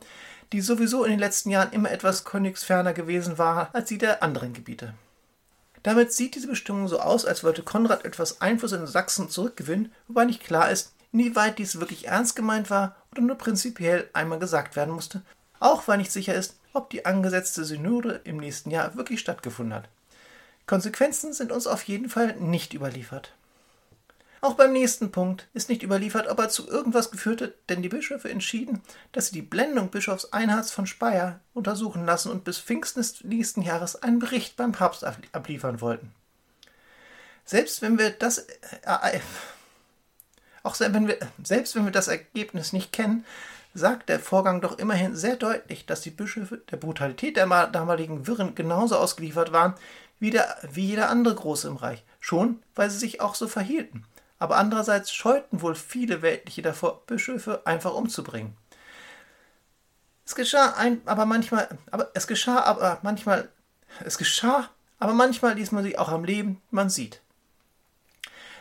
die 0.52 0.62
sowieso 0.62 1.04
in 1.04 1.10
den 1.10 1.20
letzten 1.20 1.50
Jahren 1.50 1.72
immer 1.72 1.90
etwas 1.90 2.24
königsferner 2.24 2.94
gewesen 2.94 3.38
war 3.38 3.68
als 3.74 3.88
die 3.90 3.98
der 3.98 4.22
anderen 4.22 4.54
Gebiete. 4.54 4.94
Damit 5.82 6.12
sieht 6.12 6.34
diese 6.34 6.48
Bestimmung 6.48 6.88
so 6.88 7.00
aus, 7.00 7.24
als 7.24 7.42
wollte 7.42 7.62
Konrad 7.62 8.04
etwas 8.04 8.40
Einfluss 8.40 8.72
in 8.72 8.86
Sachsen 8.86 9.30
zurückgewinnen, 9.30 9.92
wobei 10.08 10.24
nicht 10.26 10.42
klar 10.44 10.70
ist, 10.70 10.92
inwieweit 11.12 11.58
dies 11.58 11.80
wirklich 11.80 12.06
ernst 12.08 12.36
gemeint 12.36 12.70
war 12.70 12.96
oder 13.12 13.22
nur 13.22 13.36
prinzipiell 13.36 14.08
einmal 14.12 14.38
gesagt 14.38 14.76
werden 14.76 14.94
musste, 14.94 15.22
auch 15.58 15.88
weil 15.88 15.98
nicht 15.98 16.12
sicher 16.12 16.34
ist, 16.34 16.58
ob 16.72 16.90
die 16.90 17.06
angesetzte 17.06 17.64
Synode 17.64 18.20
im 18.24 18.36
nächsten 18.36 18.70
Jahr 18.70 18.94
wirklich 18.96 19.20
stattgefunden 19.20 19.74
hat. 19.74 19.88
Konsequenzen 20.66 21.32
sind 21.32 21.50
uns 21.50 21.66
auf 21.66 21.82
jeden 21.84 22.08
Fall 22.08 22.36
nicht 22.36 22.74
überliefert. 22.74 23.32
Auch 24.42 24.54
beim 24.54 24.72
nächsten 24.72 25.12
Punkt 25.12 25.48
ist 25.52 25.68
nicht 25.68 25.82
überliefert, 25.82 26.28
ob 26.28 26.38
er 26.38 26.48
zu 26.48 26.66
irgendwas 26.66 27.10
geführt 27.10 27.42
hat, 27.42 27.52
denn 27.68 27.82
die 27.82 27.90
Bischöfe 27.90 28.30
entschieden, 28.30 28.80
dass 29.12 29.26
sie 29.26 29.34
die 29.34 29.42
Blendung 29.42 29.90
Bischofs 29.90 30.32
Einhards 30.32 30.70
von 30.70 30.86
Speyer 30.86 31.40
untersuchen 31.52 32.06
lassen 32.06 32.30
und 32.30 32.44
bis 32.44 32.58
Pfingsten 32.58 33.00
des 33.00 33.22
nächsten 33.24 33.60
Jahres 33.62 33.96
einen 33.96 34.18
Bericht 34.18 34.56
beim 34.56 34.72
Papst 34.72 35.04
abliefern 35.04 35.80
wollten. 35.80 36.12
Selbst 37.44 37.82
wenn 37.82 37.98
wir 37.98 38.10
das 38.10 38.38
äh, 38.38 38.46
äh, 38.84 39.20
auch 40.62 40.78
wenn 40.78 41.08
wir, 41.08 41.18
selbst 41.42 41.74
wenn 41.74 41.84
wir 41.84 41.92
das 41.92 42.08
Ergebnis 42.08 42.72
nicht 42.72 42.92
kennen, 42.92 43.24
sagt 43.72 44.08
der 44.08 44.20
Vorgang 44.20 44.60
doch 44.60 44.78
immerhin 44.78 45.14
sehr 45.14 45.36
deutlich, 45.36 45.86
dass 45.86 46.00
die 46.00 46.10
Bischöfe 46.10 46.58
der 46.70 46.76
Brutalität 46.76 47.36
der 47.36 47.46
damaligen 47.68 48.26
Wirren 48.26 48.54
genauso 48.54 48.96
ausgeliefert 48.96 49.52
waren 49.52 49.74
wie, 50.18 50.30
der, 50.30 50.56
wie 50.70 50.86
jeder 50.86 51.08
andere 51.08 51.34
Große 51.34 51.68
im 51.68 51.76
Reich, 51.76 52.04
schon 52.18 52.62
weil 52.74 52.90
sie 52.90 52.98
sich 52.98 53.20
auch 53.20 53.34
so 53.34 53.48
verhielten. 53.48 54.04
Aber 54.40 54.56
andererseits 54.56 55.12
scheuten 55.12 55.60
wohl 55.60 55.76
viele 55.76 56.22
Weltliche 56.22 56.62
davor, 56.62 57.06
Bischöfe 57.06 57.62
einfach 57.66 57.94
umzubringen. 57.94 58.56
Es 60.24 60.34
geschah 60.34 60.74
ein, 60.76 61.02
aber 61.04 61.26
manchmal, 61.26 61.68
aber 61.90 62.10
es 62.14 62.26
geschah 62.26 62.60
aber 62.62 62.98
manchmal, 63.02 63.50
es 64.04 64.16
geschah, 64.16 64.68
aber 64.98 65.12
manchmal 65.12 65.54
ließ 65.54 65.72
man 65.72 65.84
sie 65.84 65.98
auch 65.98 66.08
am 66.08 66.24
Leben, 66.24 66.60
man 66.70 66.88
sieht. 66.88 67.20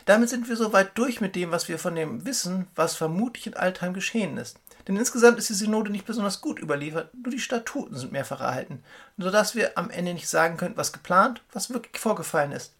Damit 0.04 0.28
sind 0.28 0.48
wir 0.48 0.56
soweit 0.56 0.98
durch 0.98 1.20
mit 1.20 1.34
dem, 1.34 1.50
was 1.50 1.68
wir 1.68 1.78
von 1.78 1.94
dem 1.94 2.26
wissen, 2.26 2.66
was 2.74 2.96
vermutlich 2.96 3.46
in 3.46 3.54
Altheim 3.54 3.94
geschehen 3.94 4.36
ist. 4.36 4.58
Denn 4.86 4.96
insgesamt 4.96 5.38
ist 5.38 5.48
die 5.48 5.54
Synode 5.54 5.90
nicht 5.90 6.06
besonders 6.06 6.40
gut 6.40 6.60
überliefert, 6.60 7.14
nur 7.14 7.30
die 7.30 7.38
Statuten 7.38 7.96
sind 7.96 8.12
mehrfach 8.12 8.40
erhalten, 8.40 8.82
sodass 9.16 9.54
wir 9.54 9.78
am 9.78 9.88
Ende 9.90 10.12
nicht 10.12 10.28
sagen 10.28 10.56
können, 10.56 10.76
was 10.76 10.92
geplant, 10.92 11.42
was 11.52 11.70
wirklich 11.70 12.00
vorgefallen 12.00 12.52
ist. 12.52 12.74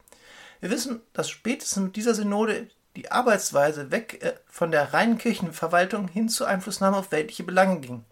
Wir 0.60 0.70
wissen, 0.70 1.00
dass 1.12 1.30
spätestens 1.30 1.82
mit 1.82 1.96
dieser 1.96 2.14
Synode 2.14 2.68
die 2.96 3.10
Arbeitsweise 3.10 3.90
weg 3.90 4.22
äh, 4.22 4.34
von 4.46 4.70
der 4.70 4.92
reinen 4.92 5.18
Kirchenverwaltung 5.18 6.08
hin 6.08 6.28
zur 6.28 6.48
Einflussnahme 6.48 6.96
auf 6.96 7.12
weltliche 7.12 7.44
Belange 7.44 7.80
ging. 7.80 8.04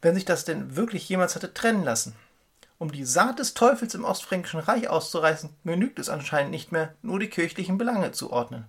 Wenn 0.00 0.14
sich 0.14 0.24
das 0.24 0.44
denn 0.44 0.76
wirklich 0.76 1.08
jemals 1.08 1.34
hatte 1.34 1.52
trennen 1.52 1.84
lassen. 1.84 2.14
Um 2.78 2.92
die 2.92 3.04
Saat 3.04 3.40
des 3.40 3.54
Teufels 3.54 3.94
im 3.94 4.04
Ostfränkischen 4.04 4.60
Reich 4.60 4.88
auszureißen, 4.88 5.50
genügt 5.64 5.98
es 5.98 6.08
anscheinend 6.08 6.52
nicht 6.52 6.70
mehr, 6.70 6.94
nur 7.02 7.18
die 7.18 7.28
kirchlichen 7.28 7.76
Belange 7.76 8.12
zu 8.12 8.30
ordnen. 8.30 8.66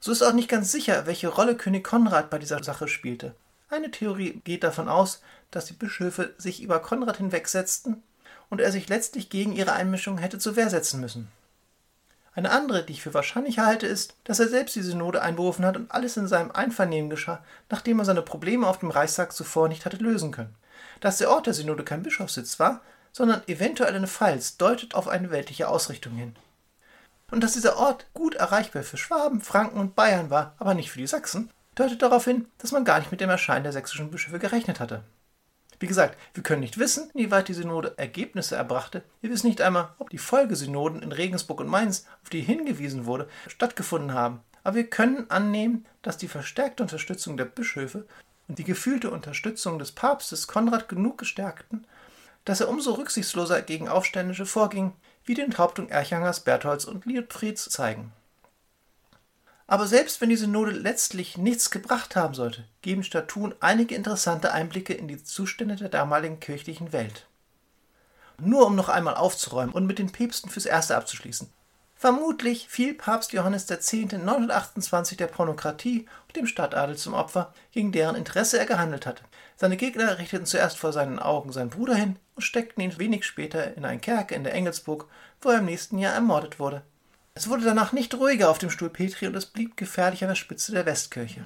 So 0.00 0.10
ist 0.12 0.22
auch 0.22 0.32
nicht 0.32 0.48
ganz 0.48 0.72
sicher, 0.72 1.06
welche 1.06 1.28
Rolle 1.28 1.56
König 1.56 1.84
Konrad 1.84 2.30
bei 2.30 2.38
dieser 2.38 2.62
Sache 2.62 2.88
spielte. 2.88 3.34
Eine 3.68 3.90
Theorie 3.90 4.40
geht 4.44 4.64
davon 4.64 4.88
aus, 4.88 5.20
dass 5.50 5.66
die 5.66 5.74
Bischöfe 5.74 6.34
sich 6.38 6.62
über 6.62 6.80
Konrad 6.80 7.18
hinwegsetzten 7.18 8.02
und 8.48 8.60
er 8.60 8.72
sich 8.72 8.88
letztlich 8.88 9.28
gegen 9.28 9.52
ihre 9.52 9.72
Einmischung 9.72 10.16
hätte 10.16 10.38
zur 10.38 10.56
Wehr 10.56 10.70
setzen 10.70 11.00
müssen. 11.00 11.28
Eine 12.38 12.52
andere, 12.52 12.84
die 12.84 12.92
ich 12.92 13.02
für 13.02 13.14
wahrscheinlich 13.14 13.58
halte, 13.58 13.88
ist, 13.88 14.14
dass 14.22 14.38
er 14.38 14.46
selbst 14.46 14.76
die 14.76 14.82
Synode 14.82 15.22
einberufen 15.22 15.66
hat 15.66 15.76
und 15.76 15.90
alles 15.90 16.16
in 16.16 16.28
seinem 16.28 16.52
Einvernehmen 16.52 17.10
geschah, 17.10 17.42
nachdem 17.68 17.98
er 17.98 18.04
seine 18.04 18.22
Probleme 18.22 18.64
auf 18.64 18.78
dem 18.78 18.92
Reichstag 18.92 19.32
zuvor 19.32 19.66
nicht 19.68 19.84
hatte 19.84 19.96
lösen 19.96 20.30
können. 20.30 20.54
Dass 21.00 21.18
der 21.18 21.30
Ort 21.32 21.46
der 21.46 21.54
Synode 21.54 21.82
kein 21.82 22.04
Bischofssitz 22.04 22.60
war, 22.60 22.80
sondern 23.10 23.42
eventuell 23.48 23.92
eine 23.92 24.06
Pfalz, 24.06 24.56
deutet 24.56 24.94
auf 24.94 25.08
eine 25.08 25.32
weltliche 25.32 25.68
Ausrichtung 25.68 26.12
hin 26.12 26.36
und 27.32 27.42
dass 27.42 27.54
dieser 27.54 27.76
Ort 27.76 28.06
gut 28.14 28.36
erreichbar 28.36 28.84
für 28.84 28.98
Schwaben, 28.98 29.40
Franken 29.40 29.80
und 29.80 29.96
Bayern 29.96 30.30
war, 30.30 30.54
aber 30.58 30.74
nicht 30.74 30.92
für 30.92 31.00
die 31.00 31.08
Sachsen, 31.08 31.50
deutet 31.74 32.02
darauf 32.02 32.24
hin, 32.24 32.46
dass 32.58 32.70
man 32.70 32.84
gar 32.84 33.00
nicht 33.00 33.10
mit 33.10 33.20
dem 33.20 33.30
Erscheinen 33.30 33.64
der 33.64 33.72
sächsischen 33.72 34.12
Bischöfe 34.12 34.38
gerechnet 34.38 34.78
hatte. 34.78 35.02
Wie 35.80 35.86
gesagt, 35.86 36.18
wir 36.34 36.42
können 36.42 36.60
nicht 36.60 36.78
wissen, 36.78 37.10
inwieweit 37.14 37.48
die 37.48 37.54
Synode 37.54 37.94
Ergebnisse 37.96 38.56
erbrachte. 38.56 39.02
Wir 39.20 39.30
wissen 39.30 39.46
nicht 39.46 39.60
einmal, 39.60 39.90
ob 39.98 40.10
die 40.10 40.18
Folgesynoden 40.18 41.02
in 41.02 41.12
Regensburg 41.12 41.60
und 41.60 41.68
Mainz, 41.68 42.06
auf 42.22 42.30
die 42.30 42.40
hingewiesen 42.40 43.06
wurde, 43.06 43.28
stattgefunden 43.46 44.12
haben. 44.12 44.40
Aber 44.64 44.76
wir 44.76 44.90
können 44.90 45.30
annehmen, 45.30 45.86
dass 46.02 46.18
die 46.18 46.28
verstärkte 46.28 46.82
Unterstützung 46.82 47.36
der 47.36 47.44
Bischöfe 47.44 48.06
und 48.48 48.58
die 48.58 48.64
gefühlte 48.64 49.10
Unterstützung 49.10 49.78
des 49.78 49.92
Papstes 49.92 50.48
Konrad 50.48 50.88
genug 50.88 51.18
gestärkten, 51.18 51.86
dass 52.44 52.60
er 52.60 52.68
umso 52.68 52.94
rücksichtsloser 52.94 53.62
gegen 53.62 53.88
Aufständische 53.88 54.46
vorging, 54.46 54.94
wie 55.24 55.34
die 55.34 55.42
Enthauptung 55.42 55.90
Erchangers, 55.90 56.40
Bertholds 56.40 56.86
und 56.86 57.04
Liutfrieds 57.04 57.68
zeigen. 57.68 58.12
Aber 59.70 59.86
selbst 59.86 60.22
wenn 60.22 60.30
die 60.30 60.36
Synode 60.36 60.70
letztlich 60.70 61.36
nichts 61.36 61.70
gebracht 61.70 62.16
haben 62.16 62.32
sollte, 62.32 62.64
geben 62.80 63.04
Statuen 63.04 63.54
einige 63.60 63.94
interessante 63.94 64.52
Einblicke 64.52 64.94
in 64.94 65.08
die 65.08 65.22
Zustände 65.22 65.76
der 65.76 65.90
damaligen 65.90 66.40
kirchlichen 66.40 66.92
Welt. 66.94 67.26
Nur 68.38 68.66
um 68.66 68.74
noch 68.74 68.88
einmal 68.88 69.16
aufzuräumen 69.16 69.74
und 69.74 69.86
mit 69.86 69.98
den 69.98 70.10
Päpsten 70.10 70.50
fürs 70.50 70.64
Erste 70.64 70.96
abzuschließen. 70.96 71.50
Vermutlich 71.96 72.68
fiel 72.68 72.94
Papst 72.94 73.34
Johannes 73.34 73.68
X. 73.68 73.92
928 73.92 75.18
der 75.18 75.26
Pornokratie 75.26 76.06
und 76.28 76.36
dem 76.36 76.46
Stadtadel 76.46 76.96
zum 76.96 77.12
Opfer, 77.12 77.52
gegen 77.72 77.92
deren 77.92 78.16
Interesse 78.16 78.58
er 78.58 78.66
gehandelt 78.66 79.04
hatte. 79.04 79.24
Seine 79.56 79.76
Gegner 79.76 80.16
richteten 80.16 80.46
zuerst 80.46 80.78
vor 80.78 80.94
seinen 80.94 81.18
Augen 81.18 81.52
seinen 81.52 81.70
Bruder 81.70 81.94
hin 81.94 82.16
und 82.36 82.42
steckten 82.42 82.82
ihn 82.82 82.98
wenig 82.98 83.26
später 83.26 83.76
in 83.76 83.84
einen 83.84 84.00
Kerker 84.00 84.34
in 84.34 84.44
der 84.44 84.54
Engelsburg, 84.54 85.08
wo 85.42 85.50
er 85.50 85.58
im 85.58 85.66
nächsten 85.66 85.98
Jahr 85.98 86.14
ermordet 86.14 86.58
wurde. 86.58 86.84
Es 87.38 87.48
wurde 87.48 87.62
danach 87.62 87.92
nicht 87.92 88.16
ruhiger 88.16 88.50
auf 88.50 88.58
dem 88.58 88.68
Stuhl 88.68 88.90
Petri 88.90 89.28
und 89.28 89.36
es 89.36 89.46
blieb 89.46 89.76
gefährlich 89.76 90.24
an 90.24 90.28
der 90.28 90.34
Spitze 90.34 90.72
der 90.72 90.86
Westkirche. 90.86 91.44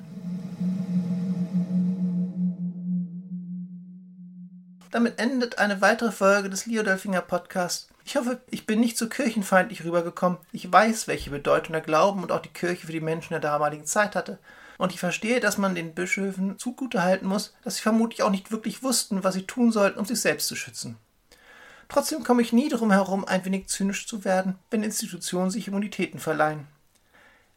Damit 4.90 5.18
endet 5.18 5.59
eine 5.59 5.83
weitere 5.83 6.11
Folge 6.11 6.48
des 6.48 6.64
Liodolfinger 6.64 7.20
Podcasts. 7.20 7.88
Ich 8.07 8.16
hoffe, 8.16 8.40
ich 8.48 8.64
bin 8.64 8.81
nicht 8.81 8.96
so 8.96 9.07
kirchenfeindlich 9.07 9.85
rübergekommen. 9.85 10.38
Ich 10.50 10.72
weiß, 10.72 11.09
welche 11.09 11.28
Bedeutung 11.28 11.74
der 11.74 11.83
Glauben 11.83 12.22
und 12.22 12.33
auch 12.33 12.40
die 12.40 12.48
Kirche 12.48 12.87
für 12.87 12.92
die 12.92 13.00
Menschen 13.00 13.35
der 13.35 13.40
damaligen 13.40 13.85
Zeit 13.85 14.16
hatte. 14.16 14.38
Und 14.78 14.94
ich 14.94 14.98
verstehe, 14.98 15.40
dass 15.40 15.59
man 15.59 15.74
den 15.74 15.92
Bischöfen 15.92 16.59
zugutehalten 16.59 17.28
muss, 17.28 17.52
dass 17.64 17.76
sie 17.76 17.83
vermutlich 17.83 18.22
auch 18.22 18.31
nicht 18.31 18.50
wirklich 18.50 18.83
wussten, 18.83 19.24
was 19.24 19.35
sie 19.35 19.46
tun 19.46 19.70
sollten, 19.70 19.98
um 19.98 20.07
sich 20.07 20.22
selbst 20.22 20.48
zu 20.48 20.57
schützen. 20.57 20.96
Trotzdem 21.92 22.24
komme 22.24 22.40
ich 22.40 22.55
nie 22.55 22.70
drum 22.70 22.90
herum, 22.90 23.26
ein 23.26 23.44
wenig 23.44 23.68
zynisch 23.68 24.07
zu 24.07 24.24
werden, 24.24 24.59
wenn 24.70 24.83
Institutionen 24.83 25.50
sich 25.50 25.68
Immunitäten 25.68 26.18
verleihen. 26.18 26.66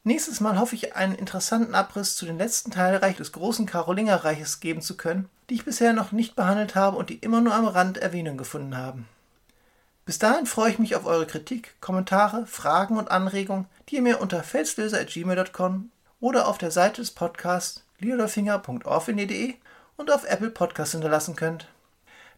Nächstes 0.03 0.41
Mal 0.41 0.59
hoffe 0.59 0.75
ich, 0.75 0.93
einen 0.93 1.15
interessanten 1.15 1.73
Abriss 1.73 2.17
zu 2.17 2.25
den 2.25 2.37
letzten 2.37 2.69
Teilreichen 2.69 3.19
des 3.19 3.31
großen 3.31 3.65
Karolingerreiches 3.65 4.59
geben 4.59 4.81
zu 4.81 4.97
können, 4.97 5.29
die 5.49 5.53
ich 5.53 5.63
bisher 5.63 5.93
noch 5.93 6.11
nicht 6.11 6.35
behandelt 6.35 6.75
habe 6.75 6.97
und 6.97 7.09
die 7.09 7.19
immer 7.19 7.39
nur 7.39 7.55
am 7.55 7.65
Rand 7.65 7.97
Erwähnung 7.97 8.35
gefunden 8.35 8.75
haben. 8.75 9.07
Bis 10.03 10.19
dahin 10.19 10.45
freue 10.45 10.71
ich 10.71 10.79
mich 10.79 10.97
auf 10.97 11.05
eure 11.05 11.25
Kritik, 11.25 11.73
Kommentare, 11.79 12.45
Fragen 12.45 12.97
und 12.97 13.11
Anregungen, 13.11 13.67
die 13.87 13.95
ihr 13.95 14.01
mir 14.01 14.19
unter 14.19 14.43
felslöser.gmail.com 14.43 15.91
oder 16.19 16.49
auf 16.49 16.57
der 16.57 16.71
Seite 16.71 16.99
des 16.99 17.11
Podcasts 17.11 17.85
liederfinger.orfinie.de 17.99 19.53
und 19.95 20.11
auf 20.11 20.25
Apple 20.25 20.49
Podcasts 20.49 20.91
hinterlassen 20.91 21.37
könnt. 21.37 21.69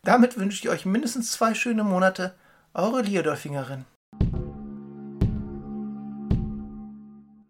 Damit 0.07 0.37
wünsche 0.37 0.63
ich 0.63 0.69
euch 0.69 0.85
mindestens 0.85 1.33
zwei 1.33 1.53
schöne 1.53 1.83
Monate. 1.83 2.33
Eure 2.73 3.01
Liedolfingerin. 3.01 3.83